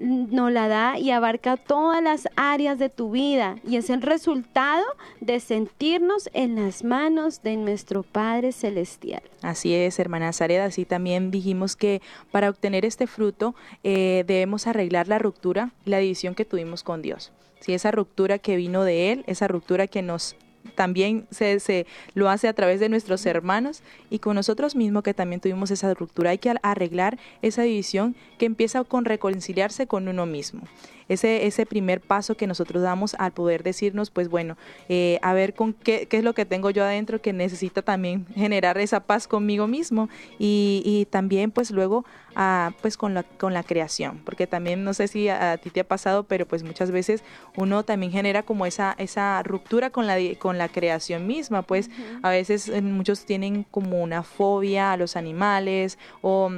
[0.00, 4.84] nos la da y abarca todas las áreas de tu vida y es el resultado
[5.20, 9.22] de sentirnos en las manos de nuestro Padre Celestial.
[9.42, 15.06] Así es, hermana Zared, así también dijimos que para obtener este fruto eh, debemos arreglar
[15.06, 17.32] la ruptura la división que tuvimos con Dios.
[17.60, 20.34] Si esa ruptura que vino de Él, esa ruptura que nos
[20.80, 25.12] también se, se, lo hace a través de nuestros hermanos y con nosotros mismos que
[25.12, 26.30] también tuvimos esa ruptura.
[26.30, 30.62] Hay que arreglar esa división que empieza con reconciliarse con uno mismo
[31.10, 34.56] ese, ese primer paso que nosotros damos al poder decirnos, pues bueno,
[34.88, 38.26] eh, a ver con qué, qué, es lo que tengo yo adentro que necesita también
[38.34, 42.04] generar esa paz conmigo mismo y, y también pues luego
[42.42, 45.80] a, pues con la, con la creación, porque también no sé si a, ti te
[45.80, 47.22] ha pasado, pero pues muchas veces
[47.54, 51.90] uno también genera como esa, esa ruptura con la, con la creación misma, pues
[52.22, 56.50] a veces eh, muchos tienen como una fobia a los animales o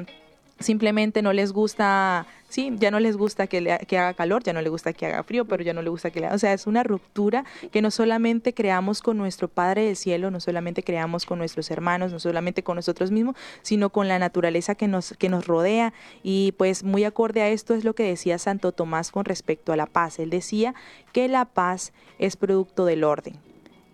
[0.61, 4.53] simplemente no les gusta, sí, ya no les gusta que, le, que haga calor, ya
[4.53, 6.29] no le gusta que haga frío, pero ya no le gusta que le...
[6.29, 10.39] O sea, es una ruptura que no solamente creamos con nuestro Padre del Cielo, no
[10.39, 14.87] solamente creamos con nuestros hermanos, no solamente con nosotros mismos, sino con la naturaleza que
[14.87, 15.95] nos, que nos rodea.
[16.23, 19.77] Y pues muy acorde a esto es lo que decía Santo Tomás con respecto a
[19.77, 20.19] la paz.
[20.19, 20.75] Él decía
[21.13, 23.37] que la paz es producto del orden.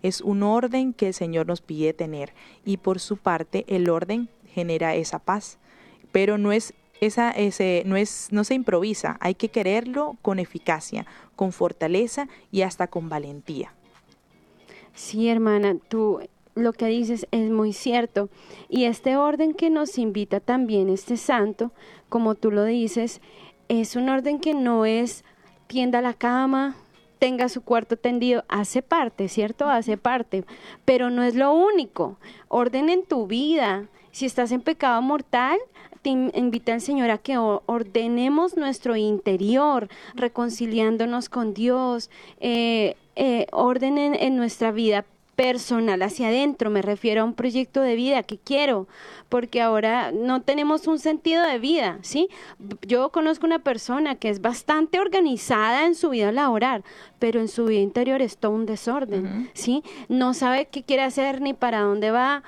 [0.03, 2.33] Es un orden que el Señor nos pide tener
[2.65, 5.59] y por su parte el orden genera esa paz
[6.11, 11.05] pero no es esa ese no es no se improvisa, hay que quererlo con eficacia,
[11.35, 13.73] con fortaleza y hasta con valentía.
[14.93, 16.19] Sí, hermana, tú
[16.55, 18.29] lo que dices es muy cierto.
[18.67, 21.71] Y este orden que nos invita también este santo,
[22.09, 23.21] como tú lo dices,
[23.69, 25.23] es un orden que no es
[25.67, 26.75] tienda la cama,
[27.19, 29.69] tenga su cuarto tendido, hace parte, ¿cierto?
[29.69, 30.45] Hace parte,
[30.85, 32.17] pero no es lo único.
[32.47, 33.87] Orden en tu vida.
[34.11, 35.59] Si estás en pecado mortal,
[36.01, 42.09] te invita el Señor a que ordenemos nuestro interior, reconciliándonos con Dios,
[42.39, 45.05] eh, eh, orden en nuestra vida
[45.39, 48.89] personal hacia adentro, me refiero a un proyecto de vida que quiero,
[49.29, 52.27] porque ahora no tenemos un sentido de vida, ¿sí?
[52.85, 56.83] Yo conozco una persona que es bastante organizada en su vida laboral,
[57.19, 59.81] pero en su vida interior es todo un desorden, ¿sí?
[60.09, 62.43] No sabe qué quiere hacer ni para dónde va.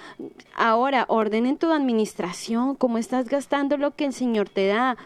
[0.54, 4.98] Ahora, orden en tu administración, cómo estás gastando lo que el Señor te da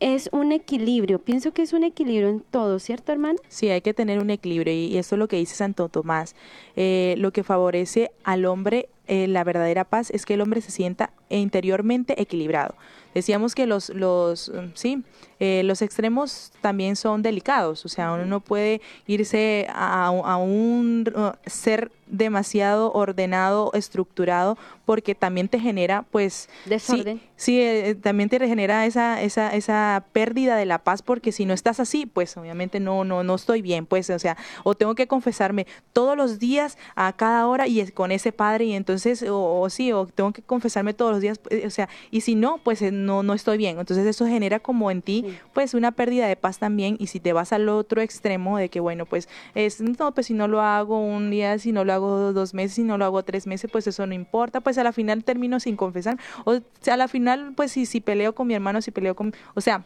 [0.00, 1.18] es un equilibrio.
[1.18, 3.38] Pienso que es un equilibrio en todo, ¿cierto, hermano?
[3.48, 6.34] Sí, hay que tener un equilibrio y, eso es lo que dice Santo Tomás.
[6.76, 10.70] Eh, lo que favorece al hombre eh, la verdadera paz es que el hombre se
[10.70, 12.76] sienta interiormente equilibrado.
[13.14, 15.02] Decíamos que los, los, sí,
[15.40, 21.12] eh, los extremos también son delicados, o sea, uno no puede irse a, a un
[21.16, 27.20] uh, ser demasiado ordenado, estructurado, porque también te genera, pues, desorden.
[27.36, 31.54] Sí, eh, también te genera esa, esa, esa pérdida de la paz, porque si no
[31.54, 35.06] estás así, pues, obviamente no, no, no estoy bien, pues, o sea, o tengo que
[35.06, 39.92] confesarme todos los días a cada hora y con ese padre y entonces, o, sí,
[39.92, 43.22] o tengo que confesarme todos los días, pues, o sea, y si no, pues no,
[43.22, 43.78] no estoy bien.
[43.78, 47.32] Entonces eso genera como en ti, pues, una pérdida de paz también, y si te
[47.32, 51.00] vas al otro extremo de que, bueno, pues, es, no, pues si no lo hago
[51.00, 53.86] un día, si no lo hago dos meses y no lo hago tres meses, pues
[53.86, 56.18] eso no importa, pues a la final termino sin confesar.
[56.44, 59.34] O sea, a la final, pues si, si peleo con mi hermano, si peleo con...
[59.54, 59.84] O sea,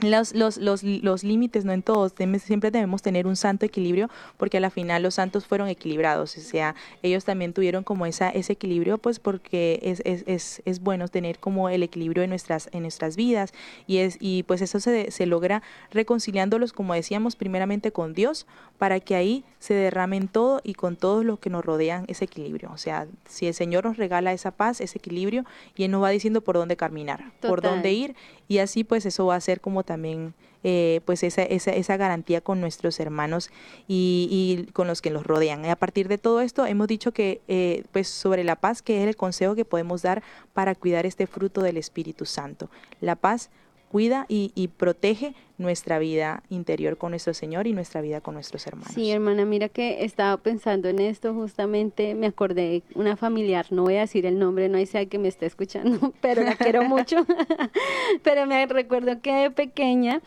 [0.00, 4.58] los, los, los, los límites, no en todos, siempre debemos tener un santo equilibrio porque
[4.58, 8.52] a la final los santos fueron equilibrados, o sea, ellos también tuvieron como esa, ese
[8.52, 12.82] equilibrio, pues porque es, es, es, es bueno tener como el equilibrio en nuestras, en
[12.82, 13.52] nuestras vidas
[13.86, 18.46] y, es, y pues eso se, se logra reconciliándolos, como decíamos, primeramente con Dios,
[18.78, 22.70] para que ahí se derramen todo y con todos los que nos rodean ese equilibrio,
[22.72, 26.10] o sea, si el Señor nos regala esa paz, ese equilibrio, y Él nos va
[26.10, 28.14] diciendo por dónde caminar, por dónde ir,
[28.46, 30.34] y así pues eso va a ser como también
[30.64, 33.50] eh, pues esa, esa, esa, garantía con nuestros hermanos
[33.86, 35.64] y, y, con los que los rodean.
[35.64, 39.08] a partir de todo esto hemos dicho que eh, pues sobre la paz, que es
[39.08, 40.22] el consejo que podemos dar
[40.52, 42.68] para cuidar este fruto del Espíritu Santo.
[43.00, 43.50] La paz
[43.88, 48.92] cuida y, protege nuestra vida interior con nuestro Señor y nuestra vida con nuestros hermanos.
[48.94, 53.96] Sí, hermana, mira que estaba pensando en esto justamente, me acordé una familiar, no voy
[53.96, 57.26] a decir el nombre, no hay sea que me esté escuchando, pero la quiero mucho,
[58.22, 60.20] pero me recuerdo que de pequeña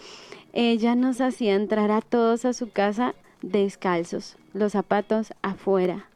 [0.54, 6.08] ella nos hacía entrar a todos a su casa descalzos, los zapatos afuera.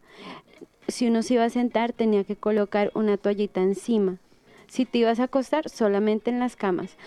[0.87, 4.17] Si uno se iba a sentar, tenía que colocar una toallita encima.
[4.67, 6.97] Si te ibas a acostar, solamente en las camas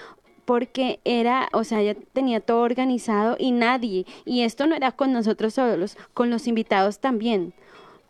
[0.48, 5.12] porque era, o sea, ya tenía todo organizado y nadie, y esto no era con
[5.12, 7.52] nosotros solos, con los invitados también.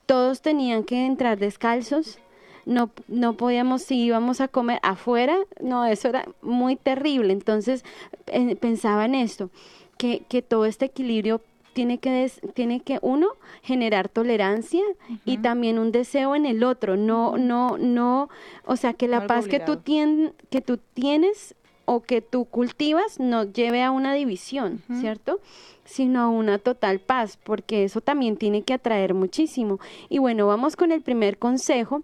[0.06, 2.20] Todos tenían que entrar descalzos,
[2.64, 7.32] no, no podíamos, si íbamos a comer afuera, no, eso era muy terrible.
[7.32, 7.84] Entonces
[8.28, 9.50] eh, pensaba en esto,
[9.96, 11.40] que, que todo este equilibrio
[11.72, 13.30] tiene que, tiene que uno
[13.62, 14.84] generar tolerancia
[15.24, 18.28] y también un deseo en el otro, no, no, no,
[18.64, 21.56] o sea, que la paz que tú, tien, que tú tienes
[21.90, 25.40] o que tú cultivas no lleve a una división, ¿cierto?
[25.86, 29.80] Sino a una total paz, porque eso también tiene que atraer muchísimo.
[30.10, 32.02] Y bueno, vamos con el primer consejo.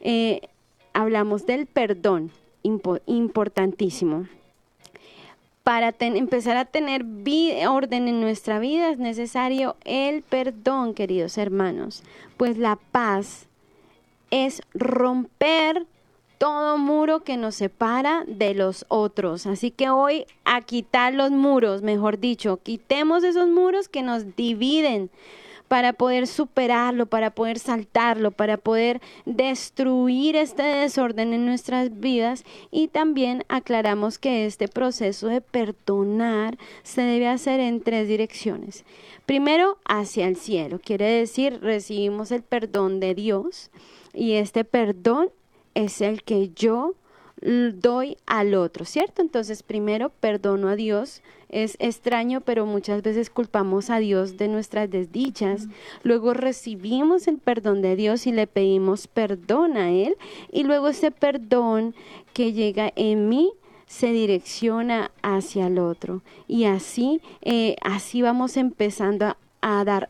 [0.00, 0.42] Eh,
[0.92, 2.30] hablamos del perdón,
[2.62, 4.28] importantísimo.
[5.64, 7.04] Para empezar a tener
[7.68, 12.04] orden en nuestra vida es necesario el perdón, queridos hermanos,
[12.36, 13.48] pues la paz
[14.30, 15.84] es romper
[16.38, 19.46] todo muro que nos separa de los otros.
[19.46, 25.10] Así que hoy a quitar los muros, mejor dicho, quitemos esos muros que nos dividen
[25.68, 32.88] para poder superarlo, para poder saltarlo, para poder destruir este desorden en nuestras vidas y
[32.88, 38.84] también aclaramos que este proceso de perdonar se debe hacer en tres direcciones.
[39.26, 43.70] Primero, hacia el cielo, quiere decir recibimos el perdón de Dios
[44.14, 45.30] y este perdón
[45.76, 46.94] es el que yo
[47.42, 49.20] doy al otro, ¿cierto?
[49.20, 51.22] Entonces, primero perdono a Dios.
[51.48, 55.68] Es extraño, pero muchas veces culpamos a Dios de nuestras desdichas.
[56.02, 60.16] Luego recibimos el perdón de Dios y le pedimos perdón a Él.
[60.50, 61.94] Y luego ese perdón
[62.32, 63.52] que llega en mí
[63.86, 66.22] se direcciona hacia el otro.
[66.48, 70.08] Y así, eh, así vamos empezando a, a dar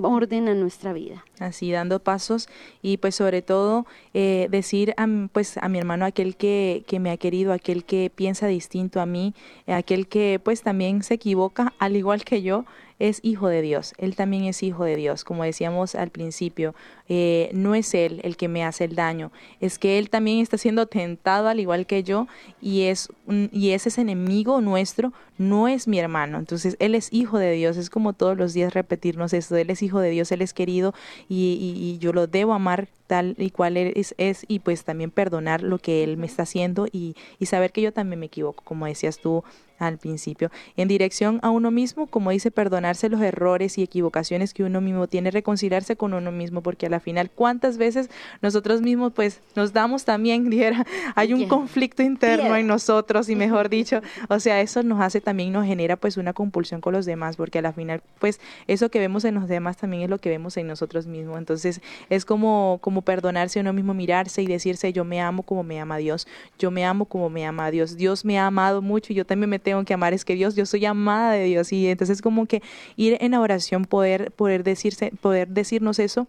[0.00, 1.24] orden a nuestra vida.
[1.38, 2.48] Así, dando pasos
[2.82, 7.10] y pues sobre todo eh, decir a, pues, a mi hermano, aquel que, que me
[7.10, 9.34] ha querido, aquel que piensa distinto a mí,
[9.66, 12.64] aquel que pues también se equivoca al igual que yo,
[12.98, 16.74] es hijo de Dios, Él también es hijo de Dios, como decíamos al principio,
[17.08, 19.30] eh, no es Él el que me hace el daño,
[19.60, 22.26] es que Él también está siendo tentado al igual que yo
[22.60, 23.08] y es,
[23.52, 27.76] y ese es enemigo nuestro, no es mi hermano, entonces Él es hijo de Dios,
[27.76, 30.94] es como todos los días repetirnos esto, Él es hijo de Dios, Él es querido
[31.28, 35.62] y, y, yo lo debo amar tal y cual es, es, y pues también perdonar
[35.62, 38.86] lo que Él me está haciendo y, y saber que yo también me equivoco, como
[38.86, 39.44] decías tú
[39.78, 40.50] al principio.
[40.76, 45.06] En dirección a uno mismo, como dice, perdonarse los errores y equivocaciones que uno mismo
[45.06, 48.10] tiene, reconciliarse con uno mismo, porque a la final, ¿cuántas veces
[48.42, 53.68] nosotros mismos pues nos damos también, dijera, hay un conflicto interno en nosotros y mejor
[53.70, 57.36] dicho, o sea, eso nos hace también, nos genera pues una compulsión con los demás,
[57.36, 60.28] porque a la final pues eso que vemos en los demás también es lo que
[60.28, 61.38] vemos en nosotros mismos.
[61.38, 65.62] Entonces es como, como perdonarse a uno mismo, mirarse y decirse, yo me amo como
[65.62, 66.26] me ama Dios,
[66.58, 69.50] yo me amo como me ama Dios, Dios me ha amado mucho y yo también
[69.50, 71.72] me tengo que amar, es que Dios, yo soy amada de Dios.
[71.72, 72.62] Y entonces como que
[72.96, 76.26] ir en oración, poder, poder, decirse, poder decirnos eso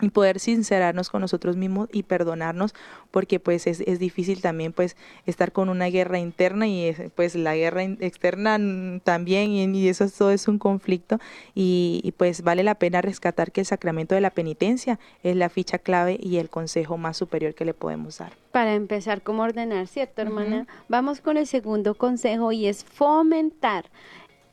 [0.00, 2.74] y poder sincerarnos con nosotros mismos y perdonarnos
[3.10, 4.96] porque pues es, es, difícil también pues
[5.26, 8.58] estar con una guerra interna y pues la guerra externa
[9.04, 11.18] también y, eso todo es un conflicto
[11.54, 15.48] y, y, pues vale la pena rescatar que el sacramento de la penitencia es la
[15.48, 19.86] ficha clave y el consejo más superior que le podemos dar para empezar, ¿cómo ordenar?
[19.86, 20.66] ¿Cierto, hermana?
[20.88, 23.84] Vamos con el segundo consejo y es fomentar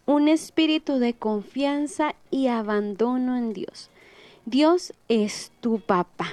[0.06, 3.90] un espíritu de confianza y abandono en Dios.
[4.50, 6.30] Dios es tu papá.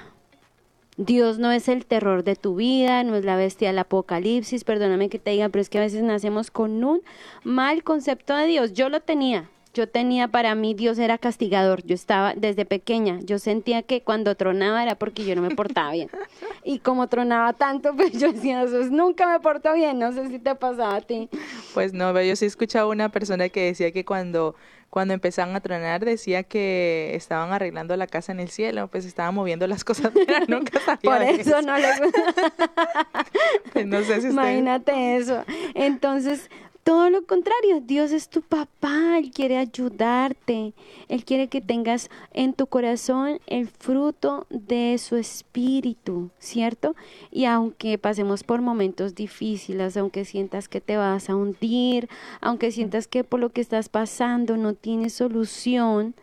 [0.96, 5.08] Dios no es el terror de tu vida, no es la bestia del apocalipsis, perdóname
[5.08, 7.02] que te diga, pero es que a veces nacemos con un
[7.42, 8.72] mal concepto de Dios.
[8.72, 11.84] Yo lo tenía, yo tenía para mí Dios era castigador.
[11.84, 15.92] Yo estaba desde pequeña, yo sentía que cuando tronaba era porque yo no me portaba
[15.92, 16.10] bien.
[16.66, 19.98] Y como tronaba tanto, pues yo decía, eso nunca me porto bien.
[19.98, 21.28] No sé si te pasaba a ti.
[21.74, 24.54] Pues no, yo sí escuchaba una persona que decía que cuando
[24.88, 29.34] cuando empezaban a tronar decía que estaban arreglando la casa en el cielo, pues estaban
[29.34, 31.88] moviendo las cosas, pero nunca sabía Por eso, no le
[33.72, 35.44] pues no sé si Imagínate eso.
[35.74, 36.48] Entonces,
[36.84, 40.74] todo lo contrario, Dios es tu papá, Él quiere ayudarte,
[41.08, 46.94] Él quiere que tengas en tu corazón el fruto de su espíritu, ¿cierto?
[47.30, 52.10] Y aunque pasemos por momentos difíciles, aunque sientas que te vas a hundir,
[52.42, 56.14] aunque sientas que por lo que estás pasando no tienes solución,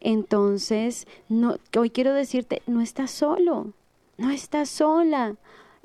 [0.00, 3.72] entonces no, hoy quiero decirte, no estás solo,
[4.18, 5.36] no estás sola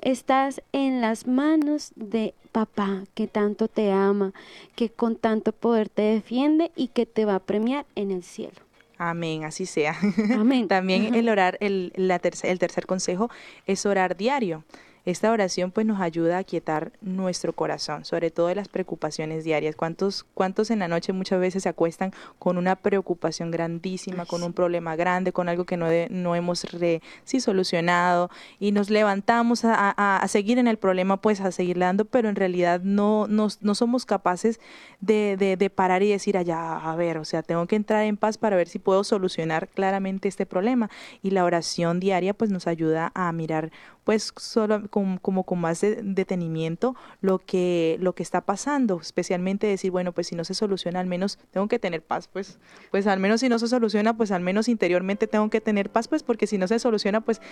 [0.04, 4.32] estás en las manos de papá que tanto te ama,
[4.76, 8.60] que con tanto poder te defiende y que te va a premiar en el cielo.
[8.98, 9.96] Amén, así sea.
[10.38, 10.68] Amén.
[10.68, 13.28] También el orar, el, la tercer, el tercer consejo
[13.66, 14.62] es orar diario.
[15.06, 19.76] Esta oración pues nos ayuda a quietar nuestro corazón, sobre todo de las preocupaciones diarias.
[19.76, 24.54] ¿Cuántos, ¿Cuántos en la noche muchas veces se acuestan con una preocupación grandísima, con un
[24.54, 29.74] problema grande, con algo que no, no hemos re, sí, solucionado y nos levantamos a,
[29.94, 33.48] a, a, seguir en el problema, pues a seguir dando, pero en realidad no, no,
[33.60, 34.58] no somos capaces
[35.00, 38.16] de, de, de parar y decir allá, a ver, o sea, tengo que entrar en
[38.16, 40.88] paz para ver si puedo solucionar claramente este problema.
[41.22, 43.70] Y la oración diaria pues nos ayuda a mirar
[44.04, 49.66] pues solo como, como con más de, detenimiento lo que, lo que está pasando, especialmente
[49.66, 52.60] decir, bueno, pues si no se soluciona, al menos tengo que tener paz, pues,
[52.92, 56.06] pues al menos si no se soluciona, pues al menos interiormente tengo que tener paz,
[56.06, 57.42] pues porque si no se soluciona, pues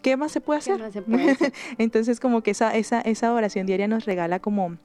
[0.00, 0.92] ¿qué más se puede hacer?
[0.92, 1.52] Se puede hacer?
[1.78, 4.76] Entonces como que esa, esa, esa oración diaria nos regala como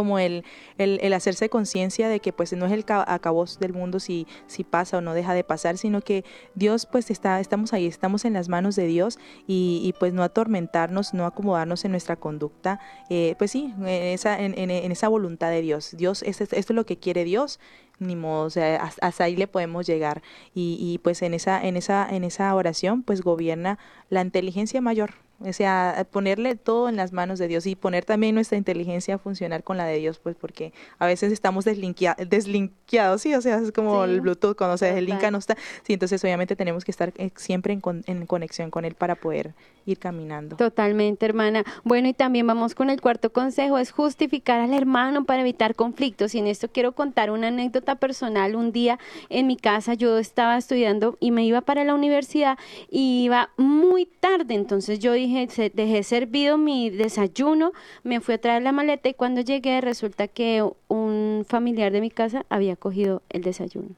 [0.00, 0.44] como el,
[0.78, 4.64] el, el hacerse conciencia de que pues no es el acabos del mundo si, si
[4.64, 6.24] pasa o no deja de pasar, sino que
[6.54, 10.22] Dios pues está, estamos ahí, estamos en las manos de Dios y, y pues no
[10.22, 12.80] atormentarnos, no acomodarnos en nuestra conducta,
[13.10, 15.94] eh, pues sí, en esa, en, en, esa voluntad de Dios.
[15.98, 17.60] Dios, esto, esto es lo que quiere Dios,
[17.98, 20.22] ni modo, hasta, hasta ahí le podemos llegar
[20.54, 23.78] y, y pues en esa, en esa, en esa oración pues gobierna
[24.08, 28.34] la inteligencia mayor, o sea, ponerle todo en las manos de Dios y poner también
[28.34, 33.22] nuestra inteligencia a funcionar con la de Dios, pues porque a veces estamos deslinquea, deslinqueados,
[33.22, 36.22] sí, o sea, es como sí, el Bluetooth, cuando se deslinca no está, sí, entonces
[36.22, 39.54] obviamente tenemos que estar siempre en, con, en conexión con Él para poder
[39.86, 40.56] ir caminando.
[40.56, 41.64] Totalmente, hermana.
[41.84, 46.34] Bueno, y también vamos con el cuarto consejo, es justificar al hermano para evitar conflictos.
[46.34, 48.56] Y en esto quiero contar una anécdota personal.
[48.56, 52.58] Un día en mi casa yo estaba estudiando y me iba para la universidad
[52.90, 57.72] y iba muy tarde, entonces yo dije, dejé servido mi desayuno,
[58.02, 62.10] me fui a traer la maleta y cuando llegué resulta que un familiar de mi
[62.10, 63.90] casa había cogido el desayuno.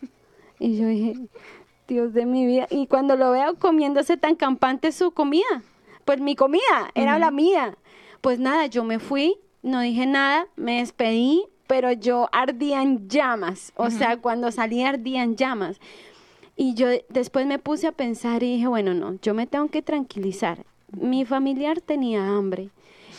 [0.58, 1.14] y yo dije,
[1.88, 2.66] Dios de mi vida.
[2.70, 5.62] Y cuando lo veo comiéndose tan campante su comida,
[6.04, 7.20] pues mi comida era uh -huh.
[7.20, 7.78] la mía.
[8.20, 13.72] Pues nada, yo me fui, no dije nada, me despedí, pero yo ardía en llamas.
[13.76, 13.98] O uh -huh.
[13.98, 15.80] sea, cuando salí ardía en llamas.
[16.56, 19.82] Y yo después me puse a pensar y dije, bueno, no, yo me tengo que
[19.82, 20.64] tranquilizar.
[20.92, 22.70] Mi familiar tenía hambre.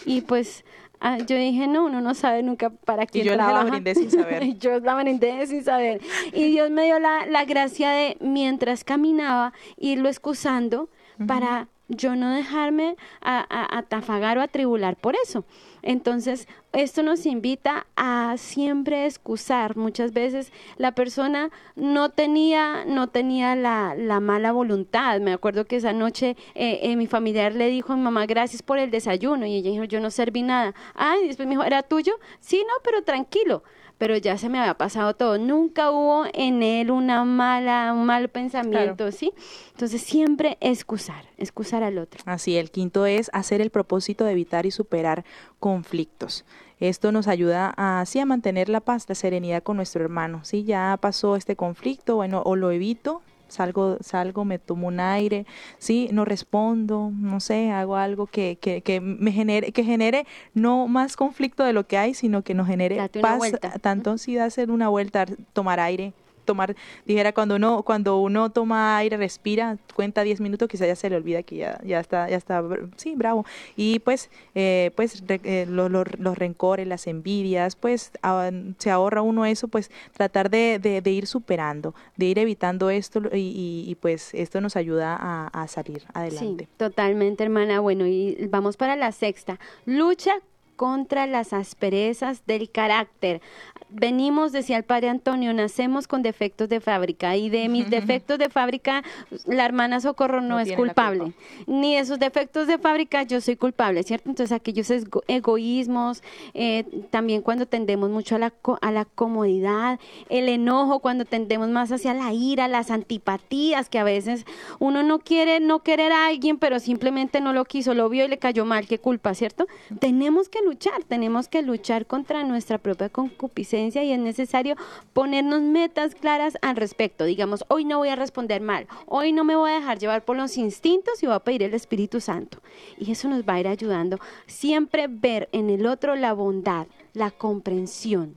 [0.05, 0.63] Y pues
[0.99, 3.63] Ah, yo dije, no, uno no sabe nunca para quién y yo trabaja.
[3.65, 4.57] la brindé sin saber.
[4.59, 6.01] yo la brindé sin saber.
[6.33, 11.27] Y Dios me dio la, la gracia de, mientras caminaba, irlo excusando uh -huh.
[11.27, 15.45] para yo no dejarme a, a, atafagar o atribular por eso.
[15.81, 19.77] Entonces, esto nos invita a siempre excusar.
[19.77, 25.21] Muchas veces la persona no tenía, no tenía la, la mala voluntad.
[25.21, 28.61] Me acuerdo que esa noche eh, eh, mi familiar le dijo a mi mamá, gracias
[28.61, 29.45] por el desayuno.
[29.45, 30.73] Y ella dijo, yo no serví nada.
[30.93, 32.19] Ay, y después me dijo, ¿era tuyo?
[32.39, 33.63] Sí, no, pero tranquilo
[33.97, 35.37] pero ya se me había pasado todo.
[35.37, 39.11] Nunca hubo en él una mala, un mal pensamiento, claro.
[39.11, 39.33] ¿sí?
[39.71, 42.21] Entonces siempre excusar, excusar al otro.
[42.25, 45.25] Así, el quinto es hacer el propósito de evitar y superar
[45.59, 46.45] conflictos.
[46.79, 50.43] Esto nos ayuda a, así a mantener la paz, la serenidad con nuestro hermano.
[50.43, 50.63] Si ¿sí?
[50.65, 55.45] ya pasó este conflicto, bueno, o lo evito, salgo, salgo, me tomo un aire,
[55.77, 60.87] sí, no respondo, no sé, hago algo que, que, que me genere, que genere no
[60.87, 63.39] más conflicto de lo que hay, sino que nos genere paz,
[63.81, 66.13] tanto si hacer una vuelta, tomar aire,
[66.47, 66.75] tomar,
[67.05, 71.17] dijera cuando uno, cuando uno toma aire, respira, cuenta 10 minutos, quizá ya se le
[71.17, 72.63] olvida que ya, ya está, ya está,
[72.95, 73.45] sí, bravo.
[73.75, 78.89] Y pues, eh, pues re, eh, lo, lo, los rencores, las envidias, pues a, se
[78.89, 83.37] ahorra uno eso, pues tratar de, de, de, ir superando, de ir evitando esto y,
[83.37, 86.65] y, y pues esto nos ayuda a, a salir adelante.
[86.65, 87.79] Sí, totalmente, hermana.
[87.81, 89.59] Bueno, y vamos para la sexta.
[89.85, 90.33] Lucha
[90.77, 93.41] contra las asperezas del carácter.
[93.89, 98.49] Venimos, decía el padre Antonio, nacemos con defectos de fábrica y de mis defectos de
[98.49, 99.03] fábrica
[99.45, 101.33] la hermana Socorro no, no es culpable.
[101.65, 104.29] Ni de sus defectos de fábrica yo soy culpable, ¿cierto?
[104.29, 104.91] Entonces aquellos
[105.27, 106.21] egoísmos,
[106.53, 109.99] eh, también cuando tendemos mucho a la, a la comodidad,
[110.29, 114.45] el enojo, cuando tendemos más hacia la ira, las antipatías, que a veces
[114.79, 118.27] uno no quiere no querer a alguien, pero simplemente no lo quiso, lo vio y
[118.27, 119.65] le cayó mal, qué culpa, ¿cierto?
[119.99, 124.75] Tenemos que luchar, tenemos que luchar contra nuestra propia concupiscencia y es necesario
[125.13, 127.23] ponernos metas claras al respecto.
[127.23, 130.35] Digamos, hoy no voy a responder mal, hoy no me voy a dejar llevar por
[130.35, 132.59] los instintos y voy a pedir el Espíritu Santo.
[132.97, 134.19] Y eso nos va a ir ayudando.
[134.45, 138.35] Siempre ver en el otro la bondad, la comprensión.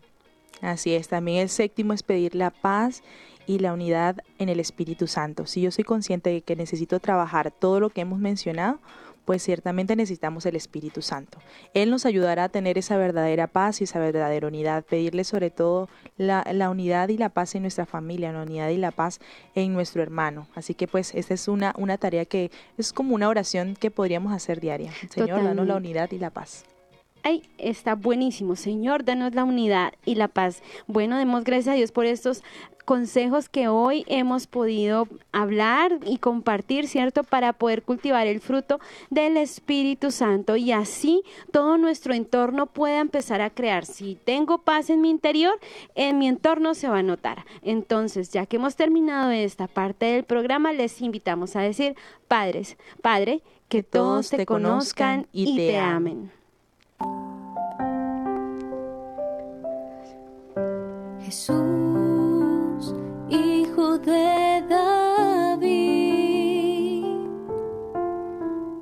[0.61, 3.03] Así es, también el séptimo es pedir la paz
[3.47, 5.47] y la unidad en el Espíritu Santo.
[5.47, 8.79] Si yo soy consciente de que necesito trabajar todo lo que hemos mencionado,
[9.31, 11.39] pues ciertamente necesitamos el Espíritu Santo.
[11.73, 15.89] Él nos ayudará a tener esa verdadera paz y esa verdadera unidad, pedirle sobre todo
[16.17, 19.21] la, la unidad y la paz en nuestra familia, la unidad y la paz
[19.55, 20.49] en nuestro hermano.
[20.57, 24.33] Así que pues esta es una, una tarea que es como una oración que podríamos
[24.33, 24.91] hacer diaria.
[25.11, 26.65] Señor, danos la unidad y la paz.
[27.23, 28.57] Ay, está buenísimo.
[28.57, 30.63] Señor, danos la unidad y la paz.
[30.87, 32.43] Bueno, demos gracias a Dios por estos
[32.85, 37.23] consejos que hoy hemos podido hablar y compartir, ¿cierto?
[37.23, 43.43] Para poder cultivar el fruto del Espíritu Santo y así todo nuestro entorno pueda empezar
[43.43, 43.87] a crear.
[43.87, 45.59] Si tengo paz en mi interior,
[45.95, 47.45] en mi entorno se va a notar.
[47.63, 51.95] Entonces, ya que hemos terminado esta parte del programa, les invitamos a decir,
[52.29, 56.40] padres, Padre, que todos te conozcan y te amen.
[61.31, 62.95] Jesús,
[63.29, 65.65] hijo de David,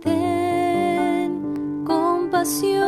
[0.01, 2.88] ten compasión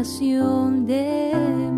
[0.00, 1.69] compasión de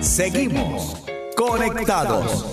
[0.00, 0.96] Seguimos
[1.36, 2.46] conectados.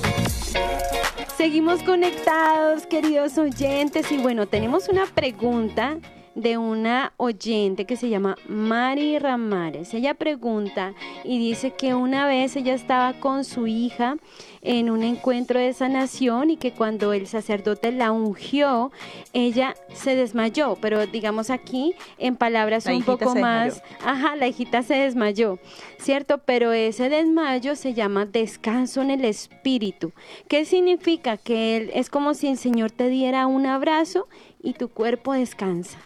[1.38, 4.12] Seguimos conectados, queridos oyentes.
[4.12, 5.98] Y bueno, tenemos una pregunta
[6.38, 9.96] de una oyente que se llama Mari Ramares.
[9.96, 14.18] Ella pregunta y dice que una vez ella estaba con su hija
[14.62, 18.92] en un encuentro de sanación y que cuando el sacerdote la ungió,
[19.34, 24.84] ella se desmayó, pero digamos aquí en palabras La un poco más, ajá, la hijita
[24.84, 25.58] se desmayó,
[25.98, 26.38] ¿cierto?
[26.38, 30.12] Pero ese desmayo se llama descanso en el espíritu.
[30.48, 31.38] ¿Qué significa?
[31.38, 34.28] Que él, es como si el Señor te diera un abrazo
[34.62, 35.98] y tu cuerpo descansa.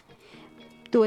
[0.92, 1.04] Tu,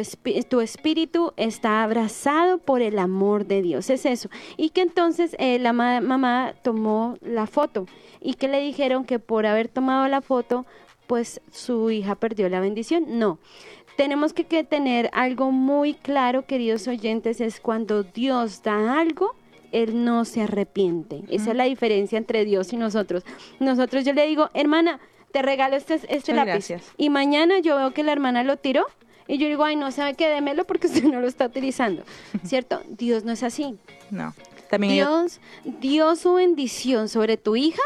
[0.50, 4.30] tu espíritu está abrazado por el amor de Dios, es eso.
[4.58, 7.86] Y que entonces eh, la ma- mamá tomó la foto
[8.20, 10.66] y que le dijeron que por haber tomado la foto,
[11.08, 13.06] pues su hija perdió la bendición.
[13.20, 13.38] No,
[13.96, 19.36] tenemos que, que tener algo muy claro, queridos oyentes, es cuando Dios da algo,
[19.72, 21.22] Él no se arrepiente.
[21.30, 23.24] Esa es la diferencia entre Dios y nosotros.
[23.60, 25.00] Nosotros yo le digo, hermana,
[25.32, 26.52] te regalo este, este lápiz.
[26.70, 26.92] gracias.
[26.98, 28.84] Y mañana yo veo que la hermana lo tiró
[29.28, 32.04] y yo digo, ay, no sabe qué, démelo porque usted no lo está utilizando,
[32.44, 32.82] ¿cierto?
[32.90, 33.76] Dios no es así.
[34.12, 34.34] No.
[34.70, 37.82] También Dios dio su bendición sobre tu hija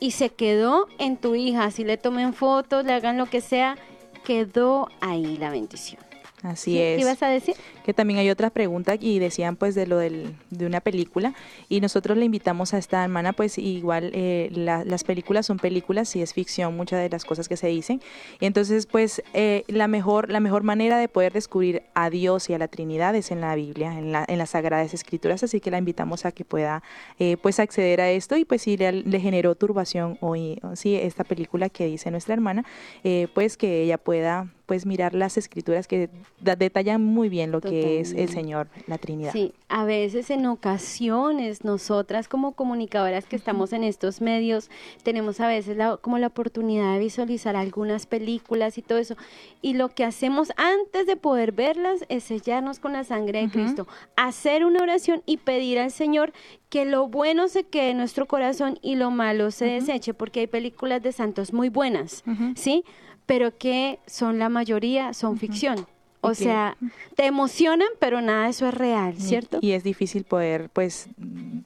[0.00, 1.70] y se quedó en tu hija.
[1.70, 3.76] Si le tomen fotos, le hagan lo que sea,
[4.24, 6.02] quedó ahí la bendición.
[6.42, 6.78] Así ¿Sí?
[6.80, 6.96] es.
[6.96, 7.54] ¿Qué ibas a decir?
[7.84, 11.34] Que también hay otra pregunta y decían pues de lo del, de una película.
[11.68, 16.14] Y nosotros le invitamos a esta hermana pues igual eh, la- las películas son películas
[16.16, 18.00] y es ficción muchas de las cosas que se dicen.
[18.40, 22.54] Y entonces pues eh, la mejor la mejor manera de poder descubrir a Dios y
[22.54, 25.42] a la Trinidad es en la Biblia en, la, en las sagradas escrituras.
[25.42, 26.82] Así que la invitamos a que pueda
[27.18, 31.24] eh, pues acceder a esto y pues si le, le generó turbación hoy sí esta
[31.24, 32.64] película que dice nuestra hermana
[33.04, 36.08] eh, pues que ella pueda pues mirar las escrituras que
[36.40, 38.28] detallan muy bien lo que es el.
[38.28, 39.32] Señor, la Trinidad.
[39.32, 44.70] Sí, a veces en ocasiones nosotras como comunicadoras que estamos en estos medios
[45.02, 49.16] tenemos a veces la- como la oportunidad de visualizar algunas películas y todo eso.
[49.60, 53.50] Y lo que hacemos antes de poder verlas es sellarnos con la sangre de.
[53.52, 56.32] Cristo, hacer una oración y pedir al Señor
[56.70, 60.46] que lo bueno se quede en nuestro corazón y lo malo se deseche, porque hay
[60.46, 62.24] películas de santos muy buenas.
[62.56, 62.84] ¿sí?
[63.26, 65.86] Pero que son la mayoría, son ficción.
[66.22, 66.76] O sea,
[67.16, 69.58] te emocionan, pero nada de eso es real, Y- ¿cierto?
[69.60, 71.58] Y, es difícil poder, pues, mm,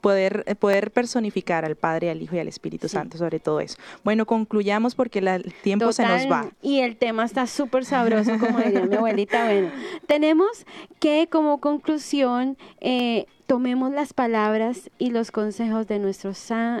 [0.00, 2.92] poder, eh, poder personificar al Padre, al Hijo y al Espíritu Sí.
[2.92, 3.76] Santo sobre todo eso.
[4.04, 6.50] Bueno, concluyamos porque la- el tiempo se nos va.
[6.62, 9.44] Y el tema está súper sabroso, como diría mi abuelita.
[9.46, 9.70] Bueno,
[10.06, 10.66] tenemos
[11.00, 16.32] que como conclusión eh, tomemos las palabras y los consejos de nuestro,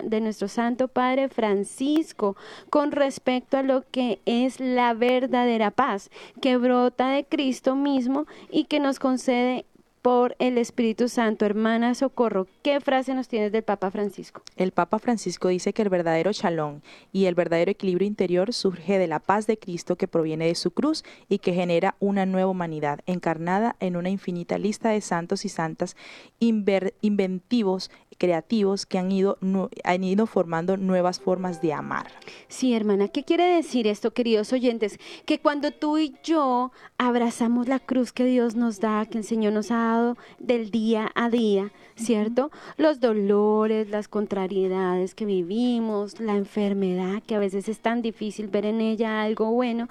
[0.02, 2.36] de nuestro Santo Padre Francisco
[2.70, 6.10] con respecto a lo que es la verdadera paz
[6.40, 9.66] que brota de Cristo mismo y que nos concede
[10.04, 11.46] por el Espíritu Santo.
[11.46, 14.42] Hermana Socorro, ¿qué frase nos tienes del Papa Francisco?
[14.54, 19.06] El Papa Francisco dice que el verdadero shalom y el verdadero equilibrio interior surge de
[19.06, 23.00] la paz de Cristo que proviene de su cruz y que genera una nueva humanidad
[23.06, 25.96] encarnada en una infinita lista de santos y santas
[26.38, 29.38] inventivos, creativos que han ido,
[29.84, 32.06] han ido formando nuevas formas de amar.
[32.48, 34.98] Sí, hermana, ¿qué quiere decir esto, queridos oyentes?
[35.26, 39.52] Que cuando tú y yo abrazamos la cruz que Dios nos da, que el Señor
[39.52, 42.50] nos ha dado del día a día, ¿cierto?
[42.76, 48.66] Los dolores, las contrariedades que vivimos, la enfermedad, que a veces es tan difícil ver
[48.66, 49.88] en ella algo bueno,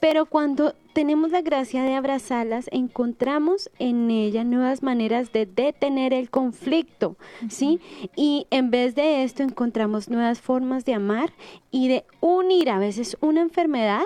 [0.00, 6.30] pero cuando tenemos la gracia de abrazarlas, encontramos en ella nuevas maneras de detener el
[6.30, 7.16] conflicto,
[7.50, 7.80] ¿sí?
[8.16, 11.32] Y en vez de esto encontramos nuevas formas de amar
[11.70, 12.70] y de unir.
[12.70, 14.02] A veces una enfermedad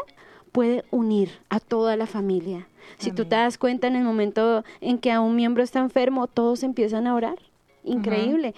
[0.51, 2.67] puede unir a toda la familia.
[2.97, 6.27] Si tú te das cuenta en el momento en que a un miembro está enfermo,
[6.27, 7.39] todos empiezan a orar.
[7.85, 8.55] Increíble.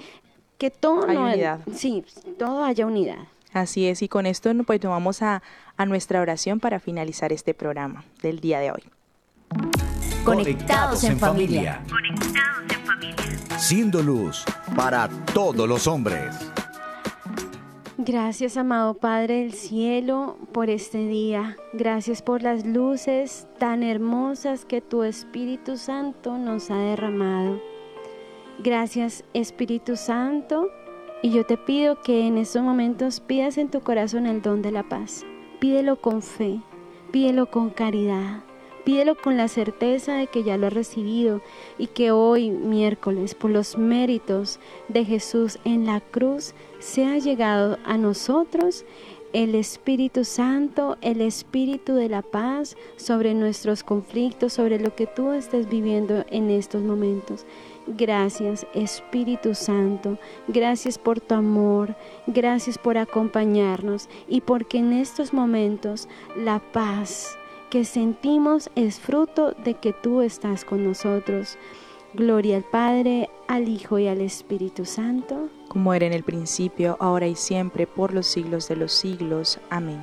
[0.56, 1.60] Que todo Hay no- unidad.
[1.72, 2.04] sí,
[2.38, 3.18] todo haya unidad.
[3.52, 5.42] Así es, y con esto pues nos vamos a,
[5.76, 8.82] a nuestra oración para finalizar este programa del día de hoy.
[10.24, 11.82] Conectados en familia.
[13.58, 14.44] Siendo luz
[14.76, 16.36] para todos los hombres.
[17.98, 21.56] Gracias, amado Padre del Cielo, por este día.
[21.74, 27.60] Gracias por las luces tan hermosas que tu Espíritu Santo nos ha derramado.
[28.58, 30.68] Gracias, Espíritu Santo.
[31.22, 34.72] Y yo te pido que en estos momentos pidas en tu corazón el don de
[34.72, 35.26] la paz.
[35.58, 36.60] Pídelo con fe,
[37.12, 38.42] pídelo con caridad,
[38.86, 41.42] pídelo con la certeza de que ya lo has recibido
[41.76, 47.76] y que hoy, miércoles, por los méritos de Jesús en la cruz, se ha llegado
[47.84, 48.86] a nosotros
[49.34, 55.32] el Espíritu Santo, el Espíritu de la paz sobre nuestros conflictos, sobre lo que tú
[55.32, 57.44] estés viviendo en estos momentos.
[57.96, 60.16] Gracias Espíritu Santo,
[60.46, 61.96] gracias por tu amor,
[62.28, 67.36] gracias por acompañarnos y porque en estos momentos la paz
[67.68, 71.58] que sentimos es fruto de que tú estás con nosotros.
[72.14, 75.48] Gloria al Padre, al Hijo y al Espíritu Santo.
[75.68, 79.58] como era en el principio, ahora y siempre, por los siglos de los siglos.
[79.68, 80.00] Amén.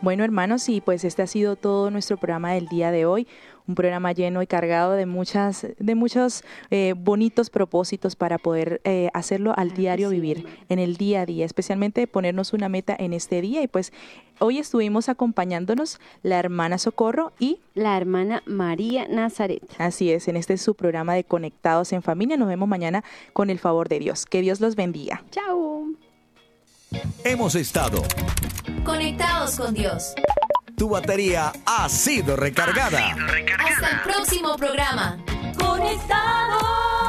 [0.00, 3.26] Bueno, hermanos, y pues este ha sido todo nuestro programa del día de hoy,
[3.68, 9.10] un programa lleno y cargado de muchas, de muchos eh, bonitos propósitos para poder eh,
[9.12, 13.12] hacerlo al diario sí, vivir, en el día a día, especialmente ponernos una meta en
[13.12, 13.62] este día.
[13.62, 13.92] Y pues
[14.38, 19.62] hoy estuvimos acompañándonos la hermana Socorro y La hermana María Nazaret.
[19.78, 22.36] así es, en este su programa de Conectados en Familia.
[22.38, 23.04] Nos vemos mañana
[23.34, 24.24] con el favor de Dios.
[24.24, 25.22] Que Dios los bendiga.
[25.30, 25.84] Chao.
[27.22, 28.02] Hemos estado.
[28.82, 30.14] Conectados con Dios.
[30.78, 33.08] Tu batería ha sido recargada.
[33.08, 35.18] Hasta el próximo programa.
[35.58, 37.07] Conectados.